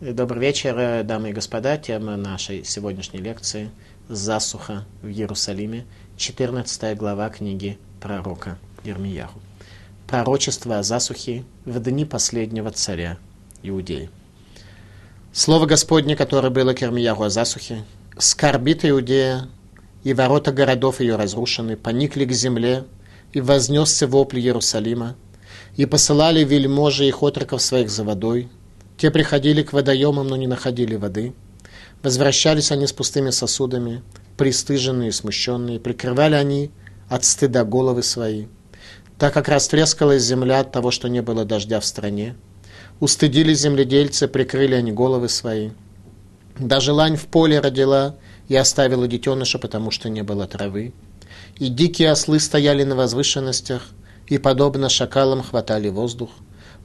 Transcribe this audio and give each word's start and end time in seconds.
Добрый 0.00 0.40
вечер, 0.40 1.04
дамы 1.04 1.28
и 1.28 1.32
господа. 1.34 1.76
Тема 1.76 2.16
нашей 2.16 2.64
сегодняшней 2.64 3.20
лекции 3.20 3.70
«Засуха 4.08 4.86
в 5.02 5.08
Иерусалиме», 5.08 5.84
14 6.16 6.96
глава 6.96 7.28
книги 7.28 7.78
пророка 8.00 8.56
Ермияху. 8.82 9.38
Пророчество 10.06 10.78
о 10.78 10.82
засухе 10.82 11.44
в 11.66 11.78
дни 11.80 12.06
последнего 12.06 12.70
царя 12.70 13.18
Иудеи. 13.62 14.08
Слово 15.34 15.66
Господне, 15.66 16.16
которое 16.16 16.48
было 16.48 16.72
к 16.72 16.80
Ермияху 16.80 17.24
о 17.24 17.28
засухе, 17.28 17.84
«Скорбит 18.16 18.86
Иудея, 18.86 19.50
и 20.02 20.14
ворота 20.14 20.50
городов 20.50 21.00
ее 21.00 21.16
разрушены, 21.16 21.76
поникли 21.76 22.24
к 22.24 22.32
земле, 22.32 22.84
и 23.34 23.42
вознесся 23.42 24.06
вопль 24.06 24.38
Иерусалима, 24.38 25.16
и 25.76 25.84
посылали 25.84 26.42
вельможи 26.42 27.06
их 27.06 27.22
отроков 27.22 27.60
своих 27.60 27.90
за 27.90 28.02
водой, 28.02 28.48
те 29.00 29.10
приходили 29.10 29.62
к 29.62 29.72
водоемам, 29.72 30.28
но 30.28 30.36
не 30.36 30.46
находили 30.46 30.94
воды. 30.94 31.32
Возвращались 32.02 32.70
они 32.70 32.86
с 32.86 32.92
пустыми 32.92 33.30
сосудами, 33.30 34.02
пристыженные 34.36 35.08
и 35.08 35.12
смущенные. 35.12 35.80
Прикрывали 35.80 36.34
они 36.34 36.70
от 37.08 37.24
стыда 37.24 37.64
головы 37.64 38.02
свои. 38.02 38.44
Так 39.18 39.32
как 39.32 39.48
растрескалась 39.48 40.22
земля 40.22 40.60
от 40.60 40.70
того, 40.70 40.90
что 40.90 41.08
не 41.08 41.22
было 41.22 41.46
дождя 41.46 41.80
в 41.80 41.86
стране, 41.86 42.36
устыдили 43.00 43.54
земледельцы, 43.54 44.28
прикрыли 44.28 44.74
они 44.74 44.92
головы 44.92 45.30
свои. 45.30 45.70
Даже 46.58 46.92
лань 46.92 47.16
в 47.16 47.24
поле 47.24 47.58
родила 47.58 48.16
и 48.48 48.54
оставила 48.54 49.08
детеныша, 49.08 49.58
потому 49.58 49.90
что 49.90 50.10
не 50.10 50.22
было 50.22 50.46
травы. 50.46 50.92
И 51.58 51.68
дикие 51.68 52.10
ослы 52.10 52.38
стояли 52.38 52.84
на 52.84 52.96
возвышенностях, 52.96 53.88
и, 54.26 54.36
подобно 54.36 54.90
шакалам, 54.90 55.42
хватали 55.42 55.88
воздух. 55.88 56.32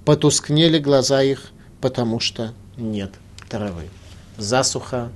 Потускнели 0.06 0.80
глаза 0.80 1.22
их, 1.22 1.52
потому 1.82 2.20
что 2.20 2.54
нет 2.78 3.12
травы. 3.50 3.84
Засуха 4.38 5.12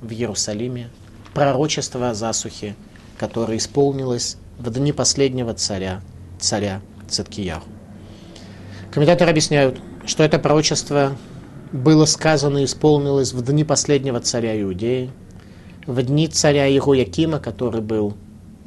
в 0.00 0.10
Иерусалиме, 0.12 0.90
пророчество 1.34 2.10
о 2.10 2.14
засухе, 2.14 2.76
которое 3.16 3.58
исполнилось 3.58 4.36
в 4.58 4.70
дни 4.70 4.92
последнего 4.92 5.54
царя, 5.54 6.02
царя 6.38 6.80
Циткияху. 7.08 7.68
Комментаторы 8.90 9.30
объясняют, 9.30 9.80
что 10.06 10.22
это 10.22 10.38
пророчество 10.38 11.16
было 11.72 12.04
сказано 12.04 12.58
и 12.58 12.64
исполнилось 12.64 13.32
в 13.32 13.42
дни 13.42 13.64
последнего 13.64 14.20
царя 14.20 14.60
Иудеи, 14.60 15.10
в 15.86 16.02
дни 16.02 16.28
царя 16.28 16.68
Иероякима, 16.68 17.40
который 17.40 17.80
был 17.80 18.14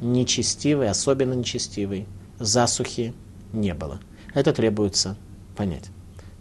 нечестивый, 0.00 0.88
особенно 0.88 1.34
нечестивый, 1.34 2.06
засухи 2.38 3.14
не 3.52 3.74
было. 3.74 4.00
Это 4.34 4.52
требуется 4.52 5.16
понять 5.56 5.90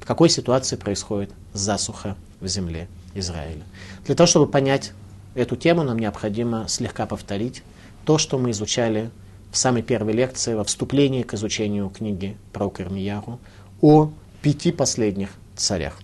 в 0.02 0.06
какой 0.06 0.30
ситуации 0.30 0.76
происходит 0.76 1.32
засуха 1.54 2.18
в 2.42 2.48
земле 2.48 2.88
Израиля. 3.14 3.62
Для 4.06 4.16
того, 4.16 4.28
чтобы 4.28 4.48
понять 4.48 4.94
эту 5.36 5.56
тему, 5.56 5.84
нам 5.84 6.00
необходимо 6.00 6.68
слегка 6.68 7.06
повторить 7.06 7.64
то, 8.04 8.18
что 8.18 8.40
мы 8.40 8.50
изучали 8.52 9.12
в 9.52 9.58
самой 9.58 9.84
первой 9.84 10.14
лекции, 10.14 10.56
во 10.56 10.64
вступлении 10.64 11.22
к 11.22 11.36
изучению 11.36 11.90
книги 11.90 12.36
про 12.52 12.70
Кармияру 12.70 13.40
о 13.80 14.12
пяти 14.42 14.72
последних 14.72 15.30
царях. 15.56 16.00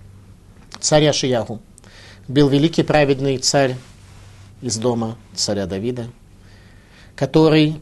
Царь 0.79 1.07
Ашиягу 1.07 1.59
был 2.27 2.49
великий 2.49 2.83
праведный 2.83 3.39
царь 3.39 3.75
из 4.61 4.77
дома 4.77 5.17
царя 5.33 5.65
Давида, 5.65 6.07
который 7.15 7.81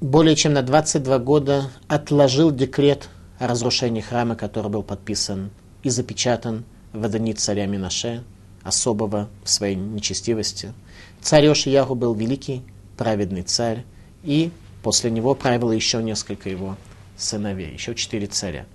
более 0.00 0.36
чем 0.36 0.52
на 0.52 0.62
22 0.62 1.18
года 1.18 1.70
отложил 1.88 2.50
декрет 2.50 3.08
о 3.40 3.46
разрушении 3.46 4.02
храма, 4.02 4.36
который 4.36 4.70
был 4.70 4.82
подписан 4.82 5.50
и 5.82 5.88
запечатан 5.88 6.64
в 6.92 7.08
дни 7.08 7.32
царя 7.32 7.66
Минаше, 7.66 8.22
особого 8.62 9.30
в 9.42 9.48
своей 9.48 9.76
нечестивости. 9.76 10.74
Царь 11.22 11.48
Ошияху 11.48 11.94
был 11.94 12.14
великий, 12.14 12.62
праведный 12.98 13.42
царь, 13.42 13.84
и 14.22 14.50
после 14.82 15.10
него 15.10 15.34
правило 15.34 15.72
еще 15.72 16.02
несколько 16.02 16.50
его 16.50 16.76
сыновей, 17.16 17.72
еще 17.72 17.94
четыре 17.94 18.26
царя. 18.26 18.66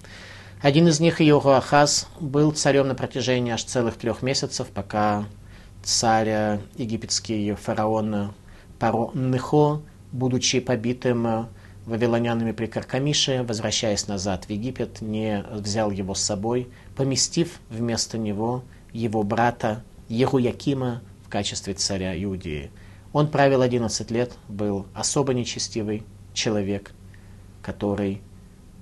Один 0.62 0.88
из 0.88 1.00
них, 1.00 1.22
Йохуахаз, 1.22 2.08
был 2.20 2.52
царем 2.52 2.88
на 2.88 2.96
протяжении 2.96 3.54
аж 3.54 3.64
целых 3.64 3.98
трех 3.98 4.24
месяцев, 4.24 4.68
пока 4.74 5.26
царь 5.84 6.60
египетский 6.76 7.54
фараон 7.54 8.34
Паро 8.80 9.12
Нехо, 9.14 9.82
будучи 10.12 10.60
побитым 10.60 11.50
вавилонянами 11.86 12.52
при 12.52 12.66
Каркамише, 12.66 13.44
возвращаясь 13.44 14.08
назад 14.08 14.46
в 14.46 14.50
Египет, 14.50 15.02
не 15.02 15.44
взял 15.52 15.92
его 15.92 16.16
с 16.16 16.22
собой, 16.22 16.68
поместив 16.96 17.60
вместо 17.70 18.18
него 18.18 18.64
его 18.92 19.24
брата 19.24 19.84
Егуякима 20.10 21.02
в 21.26 21.30
качестве 21.30 21.74
царя 21.74 22.22
Иудеи. 22.22 22.72
Он 23.14 23.30
правил 23.30 23.62
11 23.62 24.12
лет, 24.12 24.34
был 24.50 24.88
особо 24.94 25.34
нечестивый 25.34 26.04
человек, 26.34 26.92
который, 27.62 28.22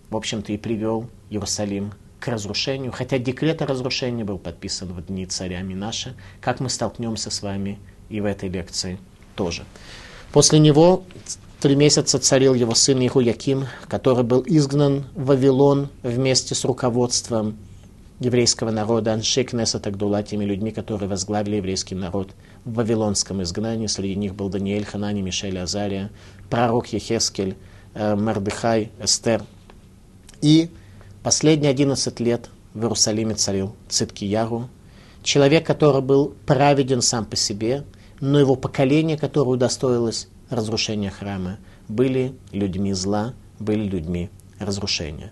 в 0.09 0.17
общем-то, 0.17 0.53
и 0.53 0.57
привел 0.57 1.09
Иерусалим 1.29 1.93
к 2.19 2.27
разрушению, 2.29 2.91
хотя 2.91 3.19
декрет 3.19 3.61
о 3.61 3.67
разрушении 3.67 4.23
был 4.23 4.37
подписан 4.37 4.87
в 4.93 5.05
дни 5.05 5.25
царя 5.25 5.61
Минаша, 5.61 6.15
как 6.41 6.61
мы 6.61 6.69
столкнемся 6.69 7.29
с 7.29 7.41
вами 7.41 7.79
и 8.09 8.21
в 8.21 8.25
этой 8.25 8.49
лекции 8.49 8.97
тоже. 9.35 9.65
После 10.31 10.59
него 10.59 11.03
Три 11.63 11.77
месяца 11.77 12.19
царил 12.19 12.55
его 12.55 12.75
сын 12.75 12.99
Ихуяким, 12.99 13.67
который 13.87 14.25
был 14.25 14.43
изгнан 14.45 15.05
в 15.15 15.27
Вавилон 15.27 15.87
вместе 16.03 16.55
с 16.55 16.65
руководством 16.65 17.55
еврейского 18.19 18.69
народа 18.69 19.13
Аншик 19.13 19.53
Несет 19.53 19.87
Агдула, 19.87 20.23
теми 20.23 20.43
людьми, 20.43 20.71
которые 20.71 21.07
возглавили 21.07 21.55
еврейский 21.55 21.95
народ 21.95 22.31
в 22.65 22.73
вавилонском 22.73 23.41
изгнании. 23.43 23.87
Среди 23.87 24.15
них 24.15 24.35
был 24.35 24.49
Даниэль, 24.49 24.83
Ханани, 24.83 25.21
Мишель, 25.21 25.57
Азария, 25.57 26.11
пророк 26.49 26.87
Ехескель, 26.87 27.55
э, 27.93 28.13
Мардыхай, 28.13 28.91
Эстер. 29.01 29.45
И 30.41 30.69
последние 31.23 31.69
11 31.71 32.19
лет 32.19 32.49
в 32.73 32.81
Иерусалиме 32.81 33.35
царил 33.35 33.73
Циткияру, 33.87 34.67
человек, 35.23 35.65
который 35.65 36.01
был 36.01 36.33
праведен 36.45 37.01
сам 37.01 37.23
по 37.23 37.37
себе, 37.37 37.85
но 38.19 38.37
его 38.37 38.57
поколение, 38.57 39.17
которое 39.17 39.51
удостоилось 39.51 40.27
разрушения 40.53 41.09
храма, 41.09 41.57
были 41.87 42.35
людьми 42.51 42.93
зла, 42.93 43.33
были 43.59 43.83
людьми 43.83 44.29
разрушения. 44.59 45.31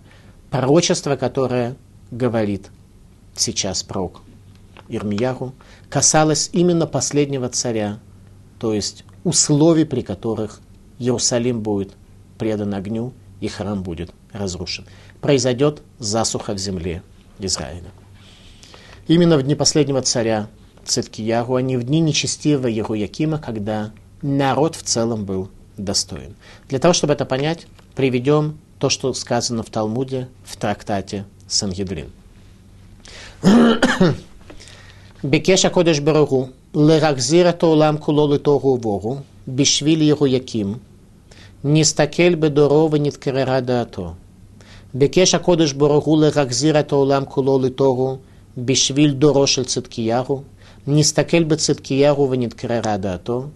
Пророчество, 0.50 1.16
которое 1.16 1.76
говорит 2.10 2.70
сейчас 3.34 3.82
пророк 3.82 4.22
Ирмияру, 4.88 5.54
касалось 5.88 6.50
именно 6.52 6.86
последнего 6.86 7.48
царя, 7.48 7.98
то 8.58 8.74
есть 8.74 9.04
условий, 9.24 9.84
при 9.84 10.02
которых 10.02 10.60
Иерусалим 10.98 11.62
будет 11.62 11.94
предан 12.38 12.74
огню 12.74 13.12
и 13.40 13.48
храм 13.48 13.82
будет 13.82 14.10
разрушен. 14.32 14.86
Произойдет 15.20 15.82
засуха 15.98 16.54
в 16.54 16.58
земле 16.58 17.02
Израиля. 17.38 17.90
Именно 19.08 19.36
в 19.36 19.42
дни 19.42 19.54
последнего 19.54 20.02
царя 20.02 20.48
Циткияру, 20.84 21.54
а 21.54 21.62
не 21.62 21.76
в 21.76 21.84
дни 21.84 22.00
нечестивого 22.00 22.66
Яруякима, 22.66 23.38
когда 23.38 23.92
народ 24.22 24.76
в 24.76 24.82
целом 24.82 25.24
был 25.24 25.50
достоин. 25.76 26.34
Для 26.68 26.78
того, 26.78 26.94
чтобы 26.94 27.12
это 27.12 27.24
понять, 27.24 27.66
приведем 27.94 28.58
то, 28.78 28.88
что 28.88 29.12
сказано 29.14 29.62
в 29.62 29.70
Талмуде 29.70 30.28
в 30.44 30.56
трактате 30.56 31.24
Сангидрин. 31.46 32.10
Бекеша 35.22 35.70
Кодеш 35.70 36.00
Берегу, 36.00 36.50
Лерахзира 36.74 37.52
Таулам 37.52 37.98
Кулолы 37.98 38.38
Тогу 38.38 38.76
Вору, 38.76 39.22
Бишвили 39.46 40.04
Яким, 40.04 40.80
Нистакель 41.62 42.34
Бедорова 42.34 42.96
Ниткерерада 42.96 43.82
Ато. 43.82 44.16
Бекеша 44.92 45.38
Кодеш 45.38 45.74
Берегу, 45.74 46.16
Лерахзира 46.16 46.82
Таулам 46.82 47.26
Кулолы 47.26 47.70
Тогу, 47.70 48.20
Бишвиль 48.56 49.14
Дорошель 49.14 49.64
Циткияру, 49.64 50.44
Нистакель 50.86 51.44
Бецидкияру 51.44 52.24
Ваниткерерада 52.24 53.14
Ато. 53.14 53.50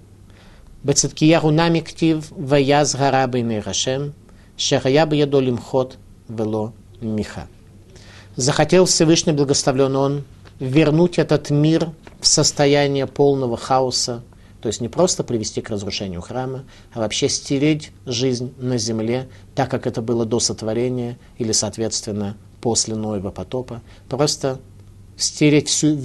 בצדקיהו 0.85 1.47
ונתקררה 1.47 1.51
דעתו. 1.51 1.51
בצדקיהו 1.51 1.51
נמי 1.51 1.81
כתיב, 1.81 2.31
ויזהרה 2.47 3.27
בעיני 3.27 3.59
השם, 3.65 4.09
שהיה 4.57 5.05
בידו 5.05 5.41
למחות 5.41 5.97
ולא 6.29 6.69
מיכה. 7.01 7.45
Захотел 8.37 8.85
Всевышний, 8.85 9.33
благословлен 9.33 9.95
Он, 9.95 10.23
вернуть 10.61 11.19
этот 11.19 11.49
мир 11.49 11.89
в 12.21 12.27
состояние 12.27 13.05
полного 13.05 13.57
хаоса, 13.57 14.23
то 14.61 14.67
есть 14.67 14.79
не 14.79 14.87
просто 14.87 15.25
привести 15.25 15.61
к 15.61 15.69
разрушению 15.69 16.21
храма, 16.21 16.63
а 16.93 16.99
вообще 16.99 17.27
стереть 17.27 17.91
жизнь 18.05 18.53
на 18.57 18.77
земле, 18.77 19.27
так 19.53 19.69
как 19.69 19.85
это 19.85 20.01
было 20.01 20.25
до 20.25 20.39
сотворения 20.39 21.17
или, 21.39 21.51
соответственно, 21.51 22.37
после 22.61 22.95
Ноева 22.95 23.31
потопа. 23.31 23.81
Просто 24.07 24.61
стереть 25.17 25.67
всю 25.67 25.97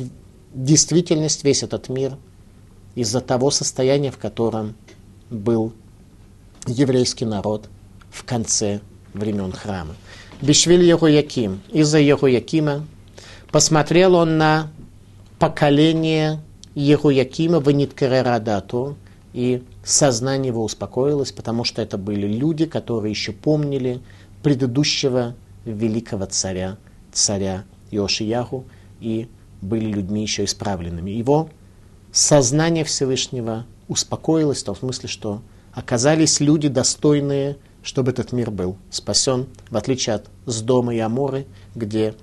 действительность, 0.52 1.44
весь 1.44 1.62
этот 1.62 1.88
мир – 1.88 2.26
из-за 2.95 3.21
того 3.21 3.51
состояния, 3.51 4.11
в 4.11 4.17
котором 4.17 4.75
был 5.29 5.73
еврейский 6.67 7.25
народ 7.25 7.69
в 8.09 8.23
конце 8.23 8.81
времен 9.13 9.51
храма. 9.51 9.95
Бишвиль 10.41 10.83
Егояким. 10.83 11.61
Из-за 11.71 11.99
Егоякима 11.99 12.85
посмотрел 13.51 14.15
он 14.15 14.37
на 14.37 14.71
поколение 15.39 16.41
Ехуякима 16.75 17.59
Ваниткарерадату, 17.59 18.97
и 19.33 19.63
сознание 19.83 20.47
его 20.47 20.63
успокоилось, 20.63 21.31
потому 21.31 21.63
что 21.63 21.81
это 21.81 21.97
были 21.97 22.27
люди, 22.27 22.65
которые 22.65 23.11
еще 23.11 23.31
помнили 23.31 24.01
предыдущего 24.43 25.35
великого 25.65 26.25
царя, 26.25 26.77
царя 27.13 27.63
Иошияху, 27.91 28.65
и 28.99 29.27
были 29.61 29.85
людьми 29.85 30.21
еще 30.21 30.43
исправленными. 30.43 31.11
Его 31.11 31.49
сознание 32.11 32.83
Всевышнего 32.83 33.65
успокоилось 33.87 34.61
в 34.61 34.65
том 34.65 34.75
смысле, 34.75 35.09
что 35.09 35.41
оказались 35.73 36.39
люди 36.39 36.67
достойные, 36.67 37.57
чтобы 37.83 38.11
этот 38.11 38.31
мир 38.31 38.51
был 38.51 38.77
спасен, 38.89 39.47
в 39.69 39.77
отличие 39.77 40.15
от 40.15 40.27
Сдома 40.45 40.93
и 40.93 40.99
Аморы, 40.99 41.45
где 41.75 42.13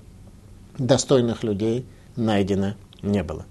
достойных 0.76 1.42
людей 1.42 1.86
найдено 2.16 2.74
не 3.02 3.22
было. 3.22 3.46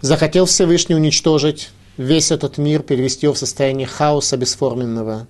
Захотел 0.00 0.46
Всевышний 0.46 0.94
уничтожить 0.94 1.70
весь 1.96 2.30
этот 2.30 2.58
мир, 2.58 2.82
перевести 2.82 3.26
его 3.26 3.34
в 3.34 3.38
состояние 3.38 3.86
хаоса 3.86 4.36
бесформенного 4.36 5.26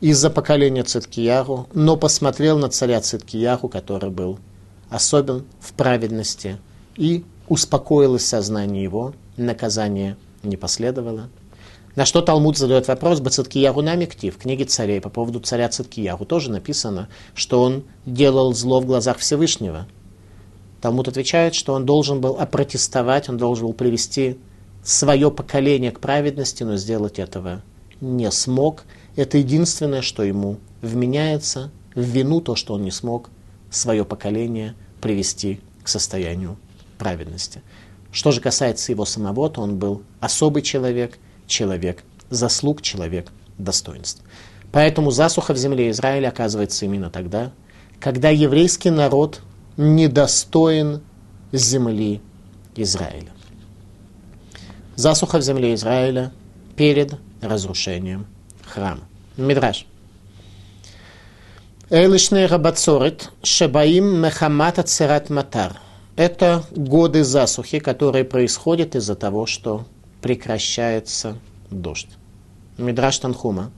из-за 0.00 0.30
поколения 0.30 0.82
Циткияру, 0.82 1.68
но 1.74 1.96
посмотрел 1.96 2.58
на 2.58 2.68
царя 2.68 3.00
Циткияру, 3.00 3.68
который 3.68 4.10
был 4.10 4.38
особен 4.90 5.44
в 5.60 5.72
праведности, 5.72 6.58
и 6.96 7.24
успокоилось 7.48 8.26
сознание 8.26 8.82
его, 8.82 9.14
наказание 9.36 10.16
не 10.42 10.56
последовало. 10.56 11.28
На 11.94 12.06
что 12.06 12.22
Талмуд 12.22 12.56
задает 12.56 12.88
вопрос, 12.88 13.20
Бацаткияру 13.20 13.82
намекти, 13.82 14.30
в 14.30 14.38
книге 14.38 14.64
царей 14.64 15.00
по 15.00 15.10
поводу 15.10 15.40
царя 15.40 15.68
Циткияру 15.68 16.24
тоже 16.24 16.50
написано, 16.50 17.08
что 17.34 17.62
он 17.62 17.84
делал 18.06 18.54
зло 18.54 18.80
в 18.80 18.86
глазах 18.86 19.18
Всевышнего. 19.18 19.86
Талмуд 20.80 21.08
отвечает, 21.08 21.54
что 21.54 21.74
он 21.74 21.84
должен 21.84 22.20
был 22.20 22.38
опротестовать, 22.38 23.28
он 23.28 23.36
должен 23.36 23.66
был 23.66 23.74
привести 23.74 24.38
свое 24.82 25.30
поколение 25.30 25.92
к 25.92 26.00
праведности, 26.00 26.62
но 26.62 26.76
сделать 26.76 27.18
этого 27.18 27.62
не 28.00 28.30
смог. 28.30 28.84
Это 29.14 29.36
единственное, 29.38 30.02
что 30.02 30.22
ему 30.22 30.58
вменяется 30.80 31.70
в 31.94 32.00
вину, 32.00 32.40
то, 32.40 32.56
что 32.56 32.74
он 32.74 32.82
не 32.82 32.90
смог 32.90 33.28
свое 33.70 34.04
поколение 34.04 34.74
привести 35.00 35.60
к 35.82 35.88
состоянию 35.88 36.56
праведности. 36.98 37.62
Что 38.12 38.30
же 38.30 38.42
касается 38.42 38.92
его 38.92 39.06
самого, 39.06 39.48
то 39.48 39.62
он 39.62 39.78
был 39.78 40.02
особый 40.20 40.62
человек, 40.62 41.18
человек 41.46 42.04
заслуг, 42.28 42.82
человек 42.82 43.32
достоинств. 43.56 44.22
Поэтому 44.70 45.10
засуха 45.10 45.54
в 45.54 45.56
земле 45.56 45.90
Израиля 45.90 46.28
оказывается 46.28 46.84
именно 46.84 47.10
тогда, 47.10 47.52
когда 48.00 48.28
еврейский 48.28 48.90
народ 48.90 49.40
недостоин 49.78 51.00
земли 51.52 52.20
Израиля. 52.76 53.30
Засуха 54.94 55.38
в 55.38 55.42
земле 55.42 55.72
Израиля 55.74 56.32
перед 56.76 57.14
разрушением 57.40 58.26
храма. 58.62 59.04
Мидраш. 59.38 59.86
Эйлишный 61.88 62.44
рабацорит 62.44 63.30
шабаим 63.42 64.20
мехамата 64.20 64.82
церат 64.82 65.30
матар– 65.30 65.80
это 66.16 66.64
годы 66.72 67.24
засухи, 67.24 67.78
которые 67.78 68.24
происходят 68.24 68.94
из-за 68.94 69.14
того, 69.14 69.46
что 69.46 69.86
прекращается 70.20 71.38
дождь. 71.70 72.08
Мидраш 72.78 73.18
Танхума. 73.18 73.70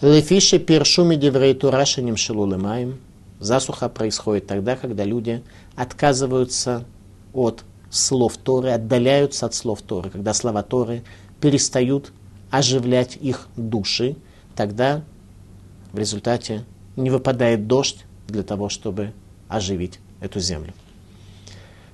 Лефиши 0.00 0.58
першуми 0.58 1.16
деврей 1.16 1.54
тураши 1.54 2.02
немшилулымаем. 2.02 2.98
Засуха 3.40 3.88
происходит 3.88 4.46
тогда, 4.46 4.76
когда 4.76 5.04
люди 5.04 5.42
отказываются 5.74 6.84
от 7.32 7.64
слов 7.90 8.36
Торы, 8.36 8.70
отдаляются 8.70 9.46
от 9.46 9.54
слов 9.54 9.82
Торы. 9.82 10.10
Когда 10.10 10.34
слова 10.34 10.62
Торы 10.62 11.02
перестают 11.40 12.12
оживлять 12.50 13.16
их 13.16 13.48
души, 13.56 14.16
тогда 14.54 15.02
в 15.92 15.98
результате 15.98 16.64
не 16.96 17.10
выпадает 17.10 17.66
дождь 17.66 18.04
для 18.26 18.42
того, 18.42 18.68
чтобы 18.68 19.12
оживить 19.48 20.00
эту 20.20 20.40
землю. 20.40 20.72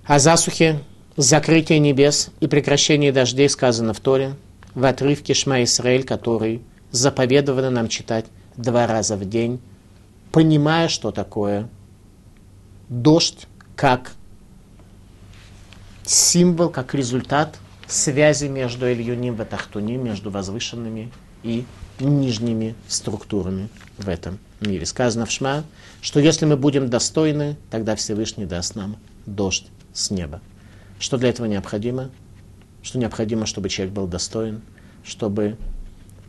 О 0.04 0.19
засухе, 0.19 0.81
закрытии 1.16 1.75
небес 1.75 2.31
и 2.40 2.49
прекращении 2.49 3.12
дождей 3.12 3.49
сказано 3.49 3.94
в 3.94 4.00
Торе, 4.00 4.34
в 4.75 4.84
отрывке 4.84 5.32
Шма 5.32 5.62
Исраэль, 5.62 6.02
который 6.02 6.60
заповедовано 6.90 7.70
нам 7.70 7.87
читать 7.87 8.26
два 8.56 8.88
раза 8.88 9.16
в 9.16 9.25
день, 9.25 9.60
понимая, 10.32 10.88
что 10.88 11.12
такое 11.12 11.69
дождь, 12.88 13.46
как 13.76 14.14
символ, 16.05 16.69
как 16.69 16.94
результат 16.94 17.56
связи 17.87 18.46
между 18.46 18.90
Ильюним 18.90 19.40
и 19.40 19.44
Тахтуним, 19.44 20.05
между 20.05 20.32
возвышенными 20.32 21.12
и 21.44 21.64
нижними 22.00 22.75
структурами 22.88 23.69
в 23.98 24.08
этом 24.08 24.40
мире. 24.60 24.84
Сказано 24.84 25.26
в 25.26 25.31
Шма, 25.31 25.62
что 26.00 26.19
если 26.19 26.44
мы 26.44 26.56
будем 26.56 26.90
достойны, 26.90 27.56
тогда 27.70 27.94
Всевышний 27.94 28.46
даст 28.46 28.75
нам 28.75 28.96
дождь 29.26 29.69
с 29.92 30.10
неба. 30.10 30.40
Что 30.98 31.18
для 31.18 31.30
этого 31.30 31.46
необходимо? 31.46 32.10
Что 32.82 32.98
необходимо, 32.98 33.46
чтобы 33.46 33.68
человек 33.68 33.94
был 33.94 34.06
достоин, 34.06 34.62
чтобы 35.04 35.56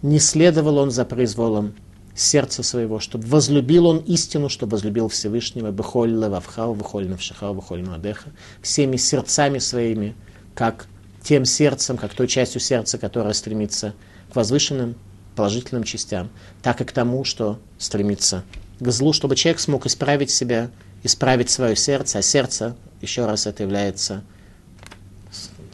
не 0.02 0.20
следовал 0.20 0.78
он 0.78 0.92
за 0.92 1.06
произволом 1.06 1.74
сердца 2.16 2.62
своего, 2.62 3.00
чтобы 3.00 3.26
возлюбил 3.28 3.88
он 3.88 3.98
истину, 4.00 4.50
чтобы 4.50 4.74
возлюбил 4.74 5.08
Всевышнего, 5.08 5.72
бехоль 5.72 6.12
левавхал, 6.12 6.76
бехоль 6.76 7.08
навшихал, 7.08 7.56
бехоль 7.56 7.84
надеха, 7.84 8.30
всеми 8.62 8.98
сердцами 8.98 9.58
своими, 9.58 10.16
как 10.54 10.88
тем 11.24 11.46
сердцем, 11.46 11.98
как 11.98 12.14
той 12.14 12.28
частью 12.28 12.62
сердца, 12.62 12.98
которая 12.98 13.34
стремится 13.34 13.96
к 14.32 14.36
возвышенным 14.36 14.96
положительным 15.36 15.84
частям, 15.84 16.30
так 16.62 16.82
и 16.82 16.84
к 16.84 16.92
тому, 16.92 17.24
что 17.24 17.60
стремится 17.80 18.44
к 18.80 18.92
злу, 18.92 19.14
чтобы 19.14 19.36
человек 19.36 19.60
смог 19.60 19.86
исправить 19.86 20.30
себя, 20.30 20.70
исправить 21.04 21.50
свое 21.50 21.76
сердце, 21.76 22.20
а 22.20 22.22
сердце 22.22 22.76
еще 23.02 23.26
раз, 23.26 23.46
это 23.48 23.64
является 23.64 24.24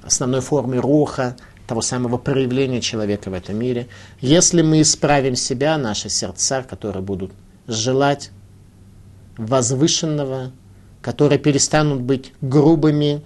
основной 0.04 0.42
формой 0.42 0.80
руха, 0.80 1.36
того 1.68 1.82
самого 1.82 2.18
проявления 2.18 2.82
человека 2.82 3.30
в 3.30 3.34
этом 3.34 3.56
мире. 3.56 3.88
Если 4.20 4.64
мы 4.64 4.82
исправим 4.82 5.36
себя, 5.36 5.78
наши 5.78 6.10
сердца, 6.10 6.64
которые 6.64 7.04
будут 7.04 7.32
желать 7.68 8.32
возвышенного, 9.38 10.52
которые 11.04 11.38
перестанут 11.38 12.02
быть 12.02 12.34
грубыми, 12.42 13.22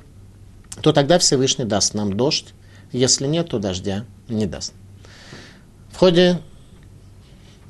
то 0.82 0.92
тогда 0.92 1.20
Всевышний 1.20 1.64
даст 1.64 1.94
нам 1.94 2.18
дождь. 2.18 2.54
Если 2.92 3.28
нет, 3.28 3.50
то 3.50 3.60
дождя 3.60 4.04
не 4.28 4.46
даст. 4.46 4.74
В 5.94 5.98
ходе 5.98 6.42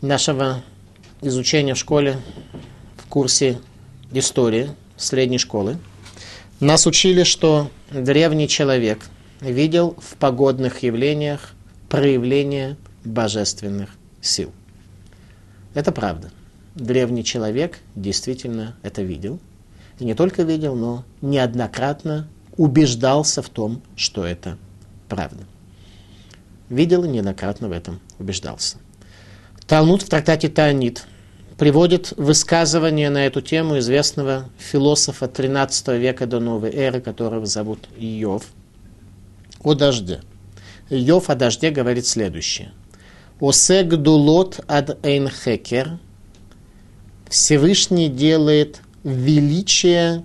нашего 0.02 0.64
изучения 1.22 1.76
в 1.76 1.78
школе, 1.78 2.18
в 2.98 3.08
курсе 3.08 3.60
истории 4.20 4.72
средней 4.98 5.38
школы, 5.38 5.78
нас 6.60 6.88
учили, 6.88 7.24
что 7.24 7.70
древний 7.92 8.48
человек 8.48 9.00
видел 9.42 9.96
в 10.00 10.16
погодных 10.16 10.84
явлениях 10.84 11.54
проявление 11.90 12.78
божественных 13.04 13.90
сил. 14.22 14.52
Это 15.74 15.92
правда. 15.92 16.32
Древний 16.76 17.24
человек 17.24 17.80
действительно 17.96 18.76
это 18.82 19.02
видел. 19.02 19.40
И 20.00 20.06
не 20.06 20.14
только 20.16 20.44
видел, 20.44 20.76
но 20.76 21.04
неоднократно 21.22 22.28
убеждался 22.58 23.42
в 23.42 23.50
том, 23.50 23.82
что 23.96 24.26
это 24.26 24.58
правда. 25.08 25.44
Видел 26.70 27.04
и 27.04 27.08
неоднократно 27.08 27.68
в 27.68 27.72
этом 27.72 28.00
убеждался. 28.20 28.78
Талмуд 29.68 30.02
в 30.02 30.10
трактате 30.10 30.50
Таанит 30.50 31.06
приводит 31.58 32.14
высказывание 32.18 33.10
на 33.10 33.26
эту 33.26 33.42
тему 33.42 33.80
известного 33.80 34.50
философа 34.58 35.28
13 35.28 35.88
века 36.00 36.26
до 36.26 36.40
новой 36.40 36.72
эры, 36.72 37.02
которого 37.02 37.46
зовут 37.46 37.88
Иов, 37.98 38.46
о 39.62 39.74
дожде. 39.74 40.22
Иов 40.90 41.30
о 41.30 41.36
дожде 41.36 41.70
говорит 41.70 42.08
следующее. 42.08 42.74
Осег 43.40 43.90
дулот 43.90 44.60
ад 44.68 44.98
эйнхекер. 45.06 46.00
Всевышний 47.30 48.10
делает 48.10 48.82
величие 49.04 50.24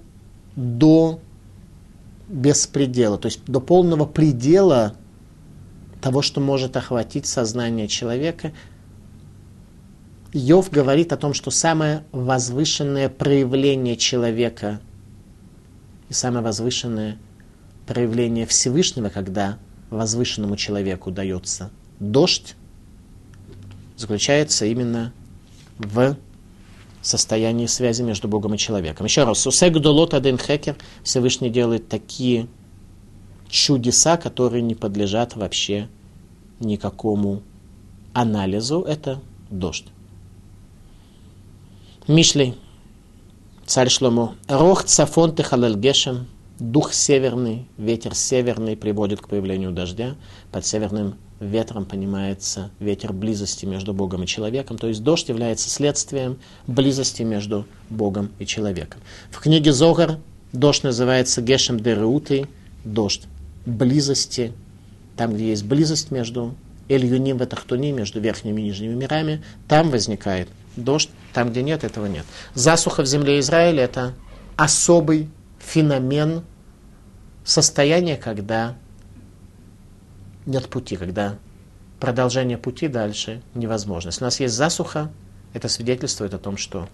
до 0.57 1.21
беспредела, 2.29 3.17
то 3.17 3.27
есть 3.27 3.41
до 3.47 3.61
полного 3.61 4.05
предела 4.05 4.95
того, 6.03 6.21
что 6.21 6.41
может 6.41 6.77
охватить 6.77 7.27
сознание 7.27 7.89
человека– 7.89 8.53
Йов 10.39 10.71
говорит 10.71 11.13
о 11.13 11.17
том, 11.17 11.35
что 11.35 11.51
самое 11.51 12.05
возвышенное 12.13 13.09
проявление 13.09 13.97
человека 13.97 14.81
и 16.09 16.13
самое 16.13 16.45
возвышенное 16.45 17.19
проявление 17.87 18.47
Всевышнего, 18.47 19.09
когда 19.09 19.59
возвышенному 19.91 20.57
человеку 20.57 21.11
дается 21.11 21.71
дождь, 21.99 22.55
заключается 23.97 24.65
именно 24.67 25.13
в 25.79 26.17
состоянии 27.03 27.67
связи 27.67 28.03
между 28.03 28.29
Богом 28.29 28.55
и 28.55 28.59
человеком. 28.59 29.07
Еще 29.07 29.25
раз, 29.25 29.41
Сусек 29.41 29.73
Долот 29.79 30.15
Аден 30.15 30.39
Хекер 30.39 30.77
Всевышний 31.03 31.51
делает 31.51 31.89
такие 31.89 32.47
чудеса, 33.49 34.17
которые 34.17 34.63
не 34.63 34.77
подлежат 34.77 35.35
вообще 35.35 35.89
никакому 36.61 37.43
анализу. 38.13 38.83
Это 38.83 39.21
дождь. 39.51 39.87
Мишлей, 42.09 42.55
царь 43.67 43.91
Шломо. 43.91 44.35
Рох 44.49 44.85
цафон 44.85 45.35
техалальгешем. 45.37 46.27
Дух 46.59 46.95
северный, 46.95 47.67
ветер 47.77 48.15
северный 48.15 48.79
приводит 48.79 49.21
к 49.21 49.29
появлению 49.29 49.73
дождя. 49.73 50.15
Под 50.51 50.65
северным 50.65 51.17
ветром 51.39 51.85
понимается 51.85 52.71
ветер 52.81 53.13
близости 53.13 53.67
между 53.67 53.93
Богом 53.93 54.23
и 54.23 54.27
человеком. 54.27 54.79
То 54.79 54.89
есть 54.89 55.03
дождь 55.03 55.29
является 55.29 55.69
следствием 55.69 56.39
близости 56.67 57.25
между 57.25 57.67
Богом 57.91 58.31
и 58.39 58.47
человеком. 58.47 59.03
В 59.31 59.39
книге 59.39 59.75
Зогар 59.75 60.17
дождь 60.55 60.85
называется 60.85 61.43
Гешем 61.43 61.79
Дереутый, 61.79 62.47
дождь 62.87 63.25
близости, 63.67 64.55
там, 65.19 65.35
где 65.35 65.51
есть 65.51 65.67
близость 65.67 66.11
между 66.11 66.55
Эльюним 66.89 67.37
и 67.37 67.93
между 67.93 68.19
верхними 68.19 68.63
и 68.63 68.65
нижними 68.65 68.95
мирами, 68.95 69.43
там 69.69 69.91
возникает 69.91 70.49
дождь, 70.75 71.11
там, 71.33 71.51
где 71.51 71.63
нет, 71.63 71.85
этого 71.85 72.07
нет. 72.07 72.25
Засуха 72.55 73.03
в 73.03 73.07
земле 73.07 73.39
Израиля– 73.41 73.85
это 73.85 74.15
особый 74.57 75.31
феномен 75.59 76.45
состояния, 77.45 78.17
когда 78.17 78.77
нет 80.47 80.69
пути, 80.69 80.97
когда 80.97 81.37
продолжение 82.01 82.59
пути 82.59 82.89
дальше 82.89 83.43
невозможно. 83.55 84.09
Если 84.09 84.23
у 84.23 84.27
нас 84.27 84.41
есть 84.41 84.55
засуха, 84.55 85.11
это 85.53 85.69
свидетельствует 85.69 86.35
о 86.35 86.39
том, 86.39 86.57
что 86.57 86.89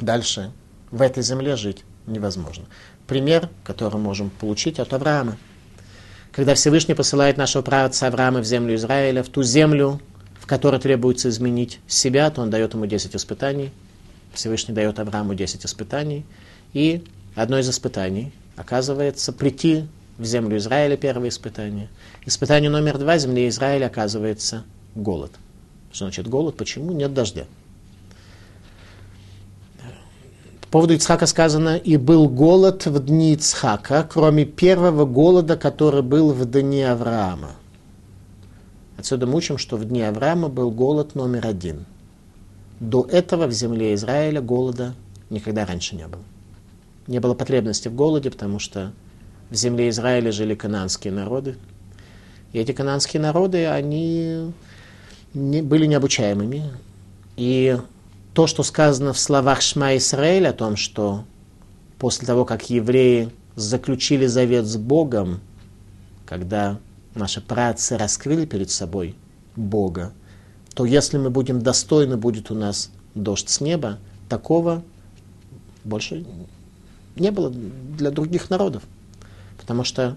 дальше 0.00 0.52
в 0.90 1.02
этой 1.02 1.22
земле 1.22 1.56
жить 1.56 1.84
невозможно. 2.06 2.64
Пример, 3.06 3.48
который 3.64 3.98
можем 3.98 4.30
получить 4.30 4.78
от 4.78 4.92
Авраама. 4.92 5.36
Когда 6.32 6.54
Всевышний 6.54 6.94
посылает 6.94 7.36
нашего 7.36 7.62
праотца 7.62 8.06
Авраама 8.06 8.40
в 8.40 8.44
землю 8.44 8.74
Израиля, 8.74 9.22
в 9.22 9.28
ту 9.28 9.42
землю, 9.42 10.00
в 10.48 10.50
которой 10.50 10.80
требуется 10.80 11.28
изменить 11.28 11.78
себя, 11.86 12.30
то 12.30 12.40
он 12.40 12.48
дает 12.48 12.72
ему 12.72 12.86
10 12.86 13.14
испытаний. 13.14 13.70
Всевышний 14.32 14.72
дает 14.72 14.98
Аврааму 14.98 15.34
10 15.34 15.66
испытаний. 15.66 16.24
И 16.72 17.04
одно 17.34 17.58
из 17.58 17.68
испытаний 17.68 18.32
оказывается 18.56 19.34
прийти 19.34 19.84
в 20.16 20.24
землю 20.24 20.56
Израиля, 20.56 20.96
первое 20.96 21.28
испытание. 21.28 21.90
Испытание 22.24 22.70
номер 22.70 22.96
два, 22.96 23.18
земле 23.18 23.46
Израиля 23.48 23.88
оказывается 23.88 24.64
голод. 24.94 25.32
Что 25.92 26.06
значит 26.06 26.26
голод? 26.28 26.56
Почему? 26.56 26.92
Нет 26.92 27.12
дождя. 27.12 27.44
По 30.62 30.68
поводу 30.68 30.94
Ицхака 30.94 31.26
сказано, 31.26 31.76
и 31.76 31.98
был 31.98 32.26
голод 32.26 32.86
в 32.86 33.04
дни 33.04 33.34
Ицхака, 33.34 34.08
кроме 34.10 34.46
первого 34.46 35.04
голода, 35.04 35.58
который 35.58 36.00
был 36.00 36.32
в 36.32 36.50
дни 36.50 36.80
Авраама. 36.80 37.57
Отсюда 38.98 39.26
мы 39.28 39.36
учим, 39.36 39.58
что 39.58 39.76
в 39.76 39.84
дни 39.84 40.02
Авраама 40.02 40.48
был 40.48 40.72
голод 40.72 41.14
номер 41.14 41.46
один. 41.46 41.86
До 42.80 43.06
этого 43.08 43.46
в 43.46 43.52
земле 43.52 43.94
Израиля 43.94 44.40
голода 44.40 44.92
никогда 45.30 45.64
раньше 45.64 45.94
не 45.94 46.08
было. 46.08 46.22
Не 47.06 47.20
было 47.20 47.34
потребности 47.34 47.86
в 47.86 47.94
голоде, 47.94 48.32
потому 48.32 48.58
что 48.58 48.92
в 49.50 49.54
земле 49.54 49.88
Израиля 49.90 50.32
жили 50.32 50.56
кананские 50.56 51.12
народы. 51.12 51.54
И 52.52 52.58
эти 52.58 52.72
кананские 52.72 53.22
народы, 53.22 53.68
они 53.68 54.52
не, 55.32 55.62
были 55.62 55.86
необучаемыми. 55.86 56.64
И 57.36 57.78
то, 58.34 58.48
что 58.48 58.64
сказано 58.64 59.12
в 59.12 59.18
словах 59.20 59.62
Шма 59.62 59.96
Исраэль 59.96 60.48
о 60.48 60.52
том, 60.52 60.74
что 60.74 61.22
после 62.00 62.26
того, 62.26 62.44
как 62.44 62.68
евреи 62.68 63.30
заключили 63.54 64.26
завет 64.26 64.66
с 64.66 64.76
Богом, 64.76 65.40
когда 66.26 66.80
наши 67.14 67.40
працы 67.40 67.96
раскрыли 67.96 68.44
перед 68.44 68.70
собой 68.70 69.16
Бога, 69.56 70.12
то 70.74 70.84
если 70.84 71.18
мы 71.18 71.30
будем 71.30 71.60
достойны, 71.60 72.16
будет 72.16 72.50
у 72.50 72.54
нас 72.54 72.90
дождь 73.14 73.48
с 73.48 73.60
неба, 73.60 73.98
такого 74.28 74.82
больше 75.84 76.24
не 77.16 77.30
было 77.30 77.50
для 77.50 78.10
других 78.10 78.50
народов. 78.50 78.82
Потому 79.58 79.84
что 79.84 80.16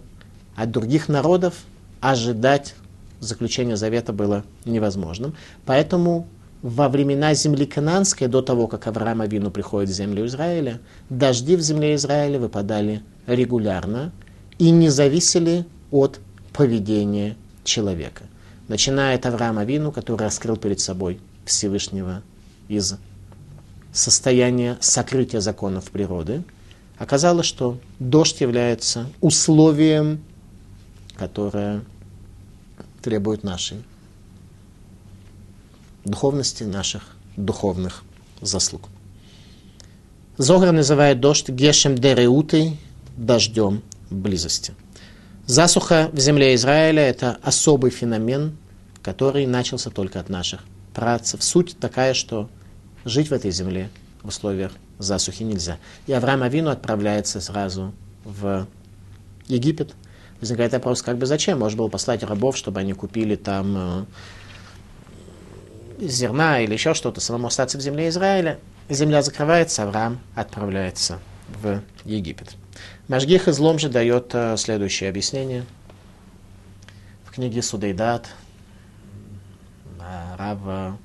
от 0.56 0.72
других 0.72 1.10
народов 1.10 1.56
ожидать 2.00 2.76
заключения 3.20 3.76
завета 3.78 4.14
было 4.14 4.44
невозможным. 4.66 5.36
Поэтому 5.66 6.28
во 6.62 6.90
времена 6.90 7.34
земли 7.34 7.66
Кананской, 7.66 8.28
до 8.28 8.42
того, 8.42 8.68
как 8.68 8.86
Авраам 8.88 9.22
Авину 9.22 9.50
приходит 9.50 9.90
в 9.90 9.94
землю 9.94 10.26
Израиля, 10.26 10.80
дожди 11.10 11.56
в 11.56 11.62
земле 11.62 11.96
Израиля 11.96 12.40
выпадали 12.40 13.02
регулярно 13.26 14.12
и 14.60 14.70
не 14.70 14.90
зависели 14.90 15.66
от 15.90 16.20
поведения 16.54 17.36
человека. 17.64 18.24
Начиная 18.68 19.16
от 19.16 19.26
Авраама 19.26 19.62
Авину, 19.62 19.92
который 19.92 20.22
раскрыл 20.22 20.58
перед 20.58 20.80
собой 20.80 21.20
Всевышнего 21.46 22.22
из 22.68 22.96
состояния 23.92 24.78
сокрытия 24.80 25.42
законов 25.42 25.92
природы, 25.92 26.44
оказалось, 26.98 27.46
что 27.46 27.80
дождь 28.00 28.42
является 28.42 29.10
условием, 29.20 30.24
которое 31.18 31.82
требует 33.02 33.44
нашей 33.44 33.84
духовности, 36.06 36.64
наших 36.64 37.04
духовных 37.36 38.04
заслуг. 38.42 38.90
Зогра 40.38 40.72
называет 40.72 41.20
дождь 41.20 41.50
гешем 41.50 41.96
дереутой, 41.96 42.80
дождем 43.18 43.84
близости. 44.10 44.74
Засуха 45.46 46.10
в 46.14 46.20
земле 46.20 46.56
Израиля– 46.56 47.02
это 47.10 47.40
особый 47.44 47.92
феномен, 47.92 48.58
который 49.02 49.46
начался 49.48 49.90
только 49.90 50.20
от 50.20 50.30
наших 50.30 50.62
працев. 50.94 51.44
Суть 51.44 51.78
такая, 51.80 52.14
что 52.14 52.50
жить 53.06 53.30
в 53.30 53.34
этой 53.34 53.52
земле 53.52 53.90
в 54.22 54.28
условиях 54.28 54.72
засухи 55.00 55.44
нельзя. 55.44 55.78
И 56.06 56.14
Авраам 56.14 56.44
Авину 56.44 56.70
отправляется 56.70 57.42
сразу 57.42 57.94
в 58.24 58.68
Египет. 59.48 59.94
Возникает 60.40 60.74
вопрос, 60.74 61.02
как 61.02 61.18
бы 61.18 61.26
зачем? 61.26 61.60
Можно 61.60 61.80
было 61.80 61.88
послать 61.88 62.24
рабов, 62.24 62.56
чтобы 62.56 62.80
они 62.80 62.94
купили 62.94 63.36
там 63.36 64.06
э, 66.00 66.08
зерна 66.08 66.62
или 66.62 66.74
еще 66.74 66.94
что-то, 66.94 67.20
самому 67.20 67.48
остаться 67.48 67.78
в 67.78 67.82
земле 67.82 68.10
Израиля. 68.10 68.60
Земля 68.90 69.22
закрывается, 69.22 69.84
Авраам 69.84 70.20
отправляется 70.36 71.20
в 71.62 71.82
Египет. 72.06 72.56
Машгих 73.08 73.48
излом 73.48 73.80
же 73.80 73.90
дает 73.90 74.34
э, 74.34 74.58
следующее 74.58 75.10
объяснение. 75.10 75.66
В 77.26 77.32
книге 77.32 77.62
Судейдат 77.62 78.30
Рава 80.38 80.98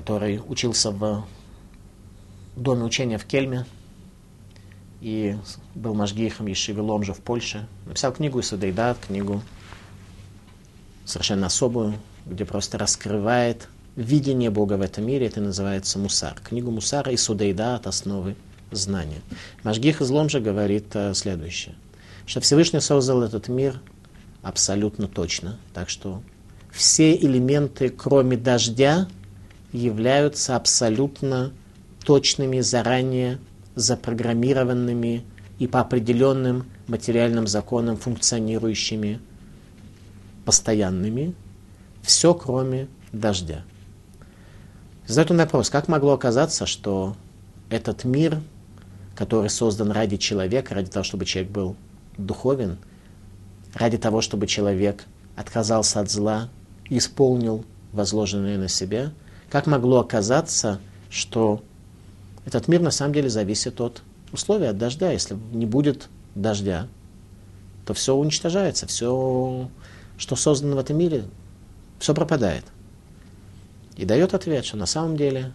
который 0.00 0.40
учился 0.46 0.90
в 0.90 1.26
доме 2.56 2.84
учения 2.84 3.18
в 3.18 3.24
Кельме 3.24 3.66
и 5.00 5.36
был 5.74 5.94
Машгихом 5.94 6.46
Ешиве 6.46 6.80
Ломжа 6.80 7.12
в 7.12 7.20
Польше. 7.20 7.66
Написал 7.86 8.12
книгу 8.12 8.40
Исудейдат, 8.40 8.98
книгу 9.06 9.42
совершенно 11.04 11.46
особую, 11.46 11.94
где 12.26 12.44
просто 12.44 12.78
раскрывает 12.78 13.68
видение 13.96 14.50
Бога 14.50 14.74
в 14.74 14.82
этом 14.82 15.06
мире. 15.06 15.26
Это 15.26 15.40
называется 15.40 15.98
Мусар. 15.98 16.34
Книгу 16.42 16.70
Мусара 16.70 17.12
и 17.12 17.16
Судейдат 17.16 17.86
основы 17.86 18.36
знания. 18.70 19.20
Машгих 19.62 20.00
из 20.00 20.10
Ломжа 20.10 20.40
говорит 20.40 20.86
э, 20.94 21.14
следующее, 21.14 21.74
что 22.26 22.40
Всевышний 22.40 22.80
создал 22.80 23.22
этот 23.22 23.48
мир 23.48 23.80
абсолютно 24.42 25.08
точно. 25.08 25.58
Так 25.74 25.88
что 25.88 26.22
все 26.70 27.16
элементы, 27.16 27.88
кроме 27.88 28.36
дождя, 28.36 29.08
являются 29.72 30.56
абсолютно 30.56 31.52
точными, 32.04 32.60
заранее 32.60 33.38
запрограммированными 33.74 35.24
и 35.58 35.66
по 35.66 35.80
определенным 35.80 36.66
материальным 36.86 37.46
законам 37.46 37.96
функционирующими, 37.96 39.20
постоянными, 40.44 41.34
все 42.02 42.34
кроме 42.34 42.88
дождя. 43.12 43.64
Задает 45.10 45.30
он 45.32 45.38
вопрос, 45.38 45.70
как 45.70 45.88
могло 45.88 46.12
оказаться, 46.12 46.66
что 46.66 47.16
этот 47.68 48.04
мир, 48.04 48.40
который 49.14 49.50
создан 49.50 49.90
ради 49.90 50.16
человека, 50.16 50.74
ради 50.74 50.90
того, 50.90 51.04
чтобы 51.04 51.24
человек 51.24 51.50
был 51.50 51.76
духовен, 52.16 52.78
ради 53.74 53.98
того, 53.98 54.20
чтобы 54.20 54.46
человек 54.46 55.04
отказался 55.36 56.00
от 56.00 56.10
зла, 56.10 56.48
исполнил 56.88 57.64
возложенное 57.92 58.56
на 58.56 58.68
себя– 58.68 59.12
как 59.50 59.66
могло 59.66 60.00
оказаться, 60.00 60.80
что 61.10 61.62
этот 62.46 62.68
мир 62.68 62.80
на 62.80 62.92
самом 62.92 63.12
деле 63.12 63.28
зависит 63.28 63.80
от 63.80 64.02
условий, 64.32 64.66
от 64.66 64.78
дождя. 64.78 65.10
Если 65.10 65.36
не 65.52 65.66
будет 65.66 66.08
дождя, 66.34 66.86
то 67.84 67.92
все 67.92 68.14
уничтожается, 68.14 68.86
все, 68.86 69.68
что 70.16 70.36
создано 70.36 70.76
в 70.76 70.78
этом 70.78 70.96
мире, 70.96 71.24
все 71.98 72.14
пропадает. 72.14 72.64
И 74.00 74.06
дает 74.06 74.32
ответ, 74.32 74.64
что 74.64 74.78
на 74.78 74.86
самом 74.86 75.18
деле 75.18 75.52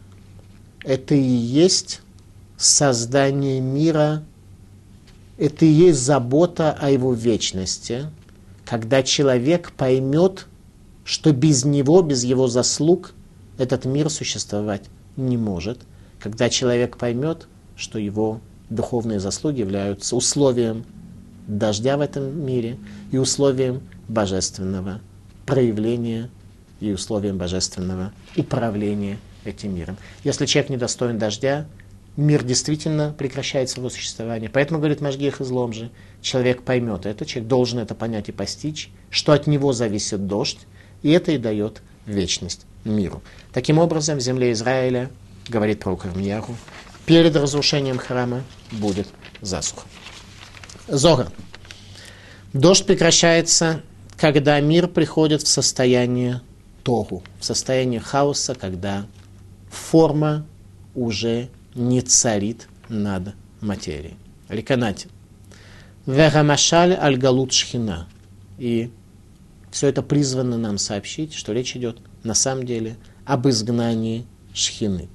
это 0.84 1.16
и 1.16 1.20
есть 1.20 2.02
создание 2.58 3.60
мира, 3.60 4.24
это 5.40 5.66
и 5.66 5.70
есть 5.70 6.00
забота 6.00 6.72
о 6.80 6.92
его 6.92 7.12
вечности, 7.16 8.06
когда 8.64 9.02
человек 9.02 9.72
поймет, 9.72 10.46
что 11.04 11.34
без 11.34 11.66
него, 11.66 12.04
без 12.04 12.24
его 12.24 12.48
заслуг 12.48 13.16
этот 13.58 13.86
мир 13.86 14.12
существовать 14.12 14.84
не 15.18 15.38
может, 15.38 15.80
когда 16.20 16.48
человек 16.48 16.98
поймет, 16.98 17.48
что 17.76 17.98
его 17.98 18.42
духовные 18.70 19.20
заслуги 19.20 19.62
являются 19.62 20.16
условием 20.16 20.86
дождя 21.48 21.98
в 21.98 22.02
этом 22.02 22.46
мире 22.46 22.78
и 23.12 23.18
условием 23.18 23.82
божественного 24.08 25.02
проявления 25.48 26.30
и 26.80 26.92
условием 26.92 27.38
божественного 27.38 28.14
управления 28.36 29.18
этим 29.44 29.76
миром. 29.76 29.98
Если 30.24 30.46
человек 30.46 30.72
недостоин 30.72 31.18
дождя, 31.18 31.68
мир 32.18 32.44
действительно 32.44 33.14
прекращает 33.18 33.70
свое 33.70 33.90
существование. 33.90 34.50
Поэтому, 34.50 34.80
говорит 34.80 35.02
Машгих 35.02 35.42
излом 35.42 35.74
же, 35.74 35.92
человек 36.22 36.64
поймет 36.64 37.06
это, 37.06 37.26
человек 37.26 37.50
должен 37.50 37.80
это 37.80 37.96
понять 37.96 38.30
и 38.30 38.32
постичь, 38.32 38.90
что 39.10 39.34
от 39.34 39.48
него 39.48 39.74
зависит 39.74 40.28
дождь, 40.28 40.60
и 41.04 41.12
это 41.12 41.32
и 41.32 41.38
дает 41.38 41.82
вечность 42.06 42.66
миру. 42.84 43.22
Таким 43.54 43.80
образом, 43.80 44.18
в 44.18 44.22
земле 44.22 44.52
Израиля, 44.52 45.10
говорит 45.48 45.82
про 45.82 45.96
Кармьяру, 45.96 46.56
перед 47.06 47.36
разрушением 47.36 47.98
храма 47.98 48.44
будет 48.72 49.08
засуха. 49.42 49.88
Зора. 50.88 51.32
Дождь 52.54 52.86
прекращается, 52.86 53.82
когда 54.18 54.60
мир 54.62 54.88
приходит 54.88 55.42
в 55.42 55.48
состояние 55.48 56.42
тогу, 56.86 57.24
в 57.40 57.44
состояние 57.44 58.00
хаоса, 58.00 58.54
когда 58.54 59.08
форма 59.70 60.46
уже 60.94 61.50
не 61.74 62.02
царит 62.02 62.70
над 62.88 63.34
материей. 63.60 64.16
Ликанати. 64.48 65.10
Верамашаль 66.06 66.94
аль-галут 66.94 67.52
шхина. 67.52 68.08
И 68.60 68.92
все 69.72 69.88
это 69.88 70.04
призвано 70.04 70.58
нам 70.58 70.78
сообщить, 70.78 71.34
что 71.34 71.52
речь 71.52 71.76
идет 71.76 71.98
на 72.24 72.36
самом 72.36 72.66
деле 72.66 72.96
об 73.26 73.48
изгнании 73.48 74.26
шхины. 74.54 75.10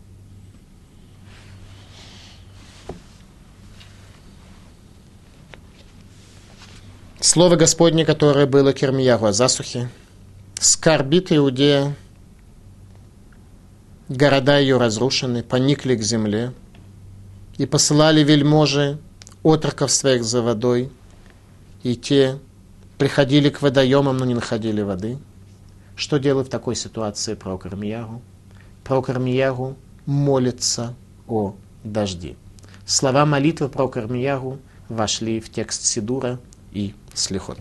Слово 7.21 7.55
Господне, 7.55 8.05
которое 8.05 8.47
было 8.47 8.73
Кермиягу 8.73 9.27
о 9.27 9.33
засухе, 9.33 9.89
скорбит 10.61 11.33
Иудея, 11.33 11.97
города 14.11 14.59
ее 14.59 14.77
разрушены, 14.77 15.43
поникли 15.43 15.97
к 15.97 16.03
земле, 16.03 16.53
и 17.57 17.65
посылали 17.65 18.23
вельможи 18.23 18.99
отроков 19.43 19.91
своих 19.91 20.23
за 20.23 20.43
водой, 20.43 20.93
и 21.83 21.97
те 21.97 22.39
приходили 22.99 23.49
к 23.49 23.63
водоемам, 23.63 24.19
но 24.19 24.27
не 24.27 24.35
находили 24.35 24.83
воды. 24.83 25.19
Что 25.97 26.19
делать 26.19 26.49
в 26.49 26.51
такой 26.51 26.77
ситуации 26.77 27.35
пророк 27.35 27.65
Ирмиягу? 27.65 28.21
Пророк 28.85 29.09
Ирмиягу 29.09 29.77
молится 30.05 30.95
о 31.27 31.55
дожди. 31.85 32.37
Слова 32.85 33.25
молитвы 33.25 33.71
про 33.71 33.89
Кармиягу 33.89 34.59
вошли 34.91 35.41
в 35.41 35.51
текст 35.51 35.85
Сидура 35.85 36.39
и 36.73 36.95
Слихот. 37.15 37.59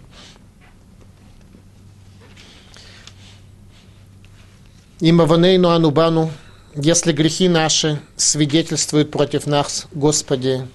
Имаванейну 5.02 5.70
Анубану, 5.70 6.30
если 6.76 7.14
грехи 7.14 7.48
наши 7.48 8.02
свидетельствуют 8.18 9.12
против 9.12 9.48
нас, 9.48 9.88
Господи, 9.94 10.68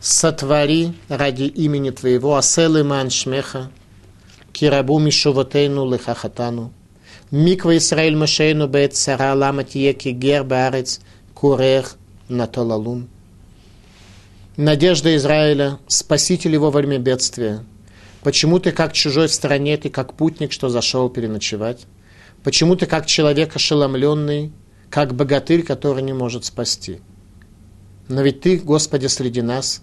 сотвори 0.00 0.94
ради 1.10 1.42
имени 1.42 1.90
Твоего, 1.90 2.36
аселы 2.36 2.82
ман 2.82 3.10
шмеха, 3.10 3.70
кирабу 4.54 4.98
мишуватейну 4.98 5.84
лихахатану. 5.84 6.72
Миква 7.30 7.76
Исраиль 7.76 8.16
Мошейну 8.16 8.68
бет 8.68 8.96
цара 8.96 9.34
лама 9.34 9.64
тиеки 9.64 10.08
гер 10.08 10.44
баарец 10.44 11.00
курех 11.34 11.96
натолалун. 12.30 13.06
Надежда 14.56 15.14
Израиля, 15.16 15.78
спаситель 15.88 16.54
его 16.54 16.70
во 16.70 16.80
время 16.80 16.96
бедствия. 16.96 17.62
Почему 18.22 18.60
ты 18.60 18.72
как 18.72 18.94
чужой 18.94 19.28
в 19.28 19.34
стране, 19.34 19.76
ты 19.76 19.90
как 19.90 20.14
путник, 20.14 20.52
что 20.52 20.70
зашел 20.70 21.10
переночевать? 21.10 21.86
Почему 22.44 22.76
ты 22.76 22.86
как 22.86 23.06
человек 23.06 23.54
ошеломленный, 23.56 24.52
как 24.90 25.14
богатырь, 25.14 25.62
который 25.62 26.02
не 26.02 26.12
может 26.12 26.44
спасти? 26.44 27.00
Но 28.08 28.22
ведь 28.22 28.40
ты, 28.40 28.58
Господи, 28.58 29.06
среди 29.06 29.42
нас, 29.42 29.82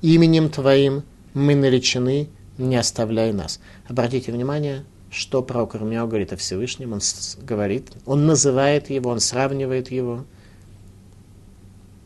именем 0.00 0.48
Твоим 0.48 1.02
мы 1.34 1.54
наречены, 1.54 2.28
не 2.58 2.76
оставляй 2.76 3.32
нас. 3.32 3.60
Обратите 3.86 4.32
внимание, 4.32 4.84
что 5.10 5.42
пророк 5.42 5.74
Ирмияу 5.74 6.06
говорит 6.06 6.32
о 6.32 6.36
Всевышнем. 6.36 6.92
Он 6.92 7.00
говорит, 7.42 7.92
он 8.06 8.26
называет 8.26 8.88
его, 8.88 9.10
он 9.10 9.20
сравнивает 9.20 9.90
его 9.90 10.24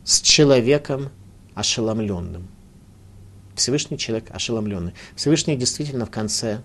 с 0.03 0.21
человеком 0.21 1.09
ошеломленным. 1.53 2.47
Всевышний 3.55 3.97
человек 3.97 4.25
ошеломленный. 4.31 4.93
Всевышний 5.15 5.55
действительно 5.55 6.05
в 6.05 6.11
конце 6.11 6.61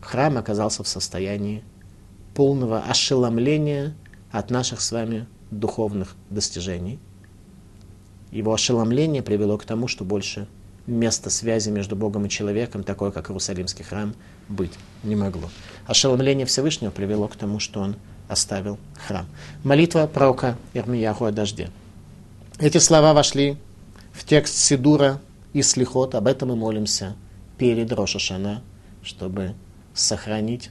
храма 0.00 0.40
оказался 0.40 0.82
в 0.82 0.88
состоянии 0.88 1.62
полного 2.34 2.80
ошеломления 2.80 3.94
от 4.30 4.50
наших 4.50 4.80
с 4.80 4.92
вами 4.92 5.26
духовных 5.50 6.14
достижений. 6.30 6.98
Его 8.30 8.54
ошеломление 8.54 9.22
привело 9.22 9.58
к 9.58 9.64
тому, 9.64 9.88
что 9.88 10.04
больше 10.04 10.46
место 10.86 11.30
связи 11.30 11.70
между 11.70 11.96
Богом 11.96 12.26
и 12.26 12.28
человеком, 12.28 12.84
такое 12.84 13.10
как 13.10 13.30
Иерусалимский 13.30 13.84
храм, 13.84 14.14
быть 14.48 14.72
не 15.02 15.16
могло. 15.16 15.50
Ошеломление 15.86 16.46
Всевышнего 16.46 16.90
привело 16.90 17.28
к 17.28 17.36
тому, 17.36 17.58
что 17.58 17.80
он 17.80 17.96
оставил 18.28 18.78
храм. 19.06 19.26
Молитва 19.64 20.06
пророка 20.06 20.56
Ирмияху 20.74 21.24
о 21.24 21.32
дожде. 21.32 21.70
Эти 22.58 22.78
слова 22.78 23.12
вошли 23.12 23.56
в 24.12 24.24
текст 24.24 24.56
Сидура 24.56 25.20
и 25.52 25.62
Слихот. 25.62 26.14
Об 26.14 26.26
этом 26.26 26.50
мы 26.50 26.56
молимся 26.56 27.16
перед 27.58 27.92
Рошашана, 27.92 28.62
чтобы 29.02 29.54
сохранить 29.94 30.70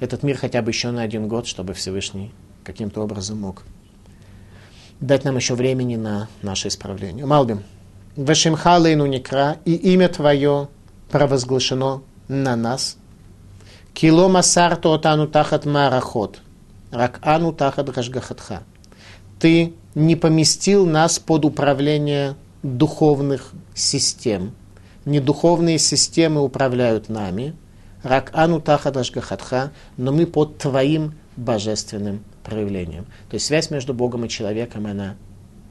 этот 0.00 0.22
мир 0.22 0.36
хотя 0.36 0.62
бы 0.62 0.70
еще 0.70 0.90
на 0.90 1.02
один 1.02 1.28
год, 1.28 1.46
чтобы 1.46 1.74
Всевышний 1.74 2.32
каким-то 2.64 3.02
образом 3.02 3.40
мог 3.40 3.64
дать 5.00 5.24
нам 5.24 5.36
еще 5.36 5.54
времени 5.54 5.96
на 5.96 6.28
наше 6.42 6.68
исправление. 6.68 7.26
Малбим. 7.26 7.62
Вешимхалейну 8.16 9.06
некра, 9.06 9.58
и 9.64 9.74
имя 9.74 10.08
Твое 10.08 10.68
провозглашено 11.10 12.02
на 12.26 12.56
нас. 12.56 12.96
Кило 13.94 14.28
масарту 14.28 14.92
отану 14.92 15.28
тахат 15.28 15.66
марахот, 15.66 16.40
рак 16.90 17.20
ану 17.22 17.52
тахат 17.52 17.90
гашгахатха. 17.90 18.62
Ты 19.38 19.74
не 19.94 20.16
поместил 20.16 20.84
нас 20.84 21.18
под 21.18 21.44
управление 21.44 22.34
духовных 22.62 23.52
систем. 23.74 24.52
Не 25.04 25.20
духовные 25.20 25.78
системы 25.78 26.42
управляют 26.42 27.08
нами. 27.08 27.54
Рак 28.02 28.30
ану 28.32 28.60
гашгахатха, 28.60 29.72
но 29.96 30.12
мы 30.12 30.26
под 30.26 30.58
Твоим 30.58 31.14
божественным 31.36 32.24
проявлением. 32.44 33.06
То 33.28 33.34
есть 33.34 33.46
связь 33.46 33.70
между 33.70 33.94
Богом 33.94 34.24
и 34.24 34.28
человеком, 34.28 34.86
она 34.86 35.16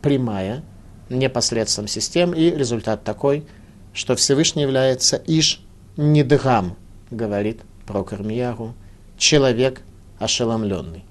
прямая, 0.02 0.64
непосредством 1.10 1.88
систем, 1.88 2.34
и 2.34 2.52
результат 2.52 3.04
такой, 3.04 3.46
что 3.94 4.16
Всевышний 4.16 4.64
является 4.64 5.22
Иш 5.26 5.62
Нидгам, 5.96 6.76
говорит 7.10 7.62
про 7.86 8.04
Кармияру, 8.04 8.76
человек 9.18 9.82
ошеломленный. 10.20 11.04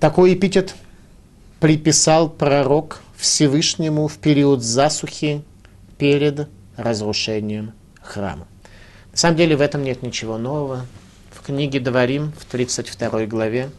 Такой 0.00 0.34
эпитет 0.34 0.74
приписал 1.60 2.30
пророк 2.30 3.02
Всевышнему 3.16 4.06
в 4.06 4.18
период 4.18 4.62
засухи 4.62 5.42
перед 5.98 6.48
разрушением 6.76 7.72
храма. 8.00 8.46
На 9.18 9.20
самом 9.20 9.36
деле 9.36 9.56
в 9.56 9.60
этом 9.60 9.82
нет 9.82 10.02
ничего 10.02 10.38
нового. 10.38 10.86
В 11.32 11.44
книге 11.44 11.80
Дворим 11.80 12.32
в 12.38 12.44
32 12.44 13.26
главе 13.26 13.70